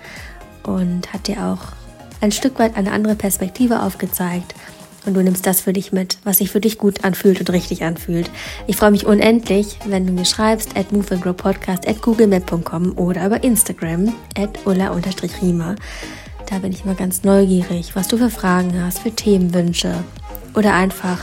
und 0.63 1.11
hat 1.13 1.27
dir 1.27 1.43
auch 1.45 1.73
ein 2.21 2.31
Stück 2.31 2.59
weit 2.59 2.75
eine 2.75 2.91
andere 2.91 3.15
Perspektive 3.15 3.81
aufgezeigt. 3.81 4.53
Und 5.05 5.13
du 5.13 5.23
nimmst 5.23 5.47
das 5.47 5.61
für 5.61 5.71
dich 5.71 5.93
mit, 5.93 6.17
was 6.25 6.39
sich 6.39 6.51
für 6.51 6.59
dich 6.59 6.77
gut 6.77 7.05
anfühlt 7.05 7.39
und 7.39 7.49
richtig 7.51 7.83
anfühlt. 7.83 8.29
Ich 8.67 8.75
freue 8.75 8.91
mich 8.91 9.05
unendlich, 9.05 9.79
wenn 9.85 10.05
du 10.05 10.11
mir 10.11 10.25
schreibst 10.25 10.75
at 10.75 10.91
moveandgrowpodcast 10.91 11.87
at 11.87 12.01
googlemail.com 12.01 12.97
oder 12.97 13.25
über 13.25 13.41
Instagram 13.41 14.13
at 14.37 14.49
ulla-rima. 14.65 15.75
Da 16.49 16.59
bin 16.59 16.73
ich 16.73 16.83
immer 16.83 16.95
ganz 16.95 17.23
neugierig, 17.23 17.95
was 17.95 18.09
du 18.09 18.17
für 18.17 18.29
Fragen 18.29 18.83
hast, 18.83 18.99
für 18.99 19.11
Themenwünsche 19.11 19.93
oder 20.53 20.73
einfach 20.73 21.19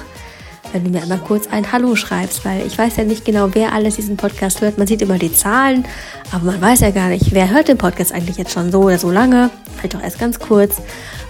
wenn 0.73 0.85
du 0.85 0.91
mir 0.91 1.03
einmal 1.03 1.19
kurz 1.19 1.47
ein 1.47 1.71
Hallo 1.73 1.97
schreibst, 1.97 2.45
weil 2.45 2.67
ich 2.67 2.77
weiß 2.77 2.97
ja 2.97 3.05
nicht 3.05 3.25
genau, 3.25 3.51
wer 3.53 3.73
alles 3.73 3.97
diesen 3.97 4.17
Podcast 4.17 4.61
hört. 4.61 4.79
Man 4.79 4.87
sieht 4.87 5.03
immer 5.03 5.19
die 5.19 5.33
Zahlen, 5.33 5.85
aber 6.33 6.53
man 6.53 6.61
weiß 6.61 6.81
ja 6.81 6.91
gar 6.91 7.09
nicht, 7.09 7.33
wer 7.33 7.51
hört 7.51 7.69
den 7.69 7.79
Podcast 7.79 8.13
eigentlich 8.13 8.37
jetzt 8.37 8.53
schon 8.53 8.73
so 8.73 8.83
oder 8.83 8.99
so 8.99 9.11
lange. 9.11 9.51
Vielleicht 9.77 9.97
auch 9.97 10.03
erst 10.03 10.19
ganz 10.19 10.39
kurz. 10.39 10.81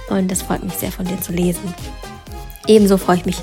Und 0.08 0.30
das 0.30 0.42
freut 0.42 0.62
mich 0.62 0.74
sehr 0.74 0.92
von 0.92 1.06
dir 1.06 1.20
zu 1.20 1.32
lesen. 1.32 1.74
Ebenso 2.66 2.96
freue 2.96 3.16
ich 3.16 3.26
mich 3.26 3.36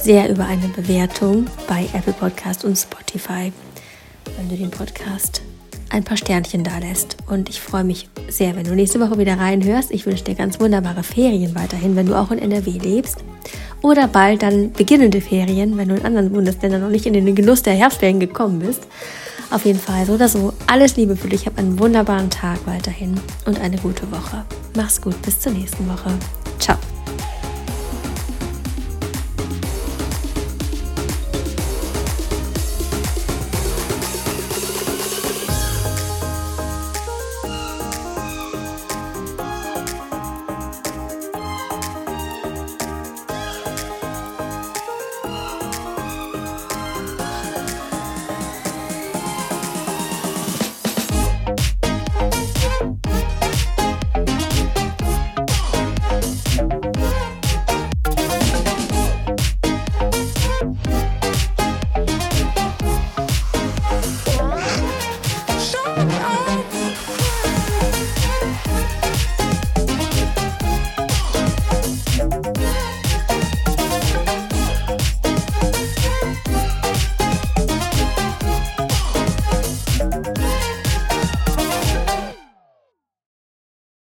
sehr 0.00 0.28
über 0.28 0.46
eine 0.46 0.68
Bewertung 0.68 1.46
bei 1.66 1.88
Apple 1.92 2.12
Podcast 2.12 2.64
und 2.64 2.76
Spotify, 2.76 3.52
wenn 4.36 4.48
du 4.48 4.56
den 4.56 4.70
Podcast 4.70 5.42
ein 5.90 6.04
paar 6.04 6.16
Sternchen 6.16 6.64
da 6.64 6.78
lässt. 6.78 7.16
Und 7.28 7.48
ich 7.48 7.60
freue 7.60 7.84
mich 7.84 8.08
sehr, 8.28 8.54
wenn 8.56 8.64
du 8.64 8.74
nächste 8.74 9.00
Woche 9.00 9.18
wieder 9.18 9.38
reinhörst. 9.38 9.90
Ich 9.90 10.06
wünsche 10.06 10.24
dir 10.24 10.34
ganz 10.34 10.60
wunderbare 10.60 11.02
Ferien 11.02 11.54
weiterhin, 11.54 11.96
wenn 11.96 12.06
du 12.06 12.14
auch 12.14 12.30
in 12.30 12.38
NRW 12.38 12.78
lebst 12.78 13.24
oder 13.82 14.08
bald 14.08 14.42
dann 14.42 14.72
beginnende 14.72 15.20
Ferien, 15.20 15.76
wenn 15.76 15.88
du 15.88 15.94
in 15.94 16.04
anderen 16.04 16.32
Bundesländern 16.32 16.80
noch 16.80 16.90
nicht 16.90 17.06
in 17.06 17.12
den 17.12 17.34
Genuss 17.34 17.62
der 17.62 17.74
Herbstferien 17.74 18.20
gekommen 18.20 18.60
bist. 18.60 18.86
Auf 19.50 19.64
jeden 19.64 19.78
Fall 19.78 20.04
so 20.04 20.14
oder 20.14 20.28
so. 20.28 20.52
Alles 20.66 20.96
Liebe 20.96 21.16
für 21.16 21.28
dich. 21.28 21.46
Hab 21.46 21.58
einen 21.58 21.78
wunderbaren 21.78 22.28
Tag 22.28 22.58
weiterhin 22.66 23.18
und 23.46 23.60
eine 23.60 23.78
gute 23.78 24.10
Woche. 24.10 24.44
Mach's 24.76 25.00
gut. 25.00 25.20
Bis 25.22 25.40
zur 25.40 25.52
nächsten 25.52 25.88
Woche. 25.88 26.10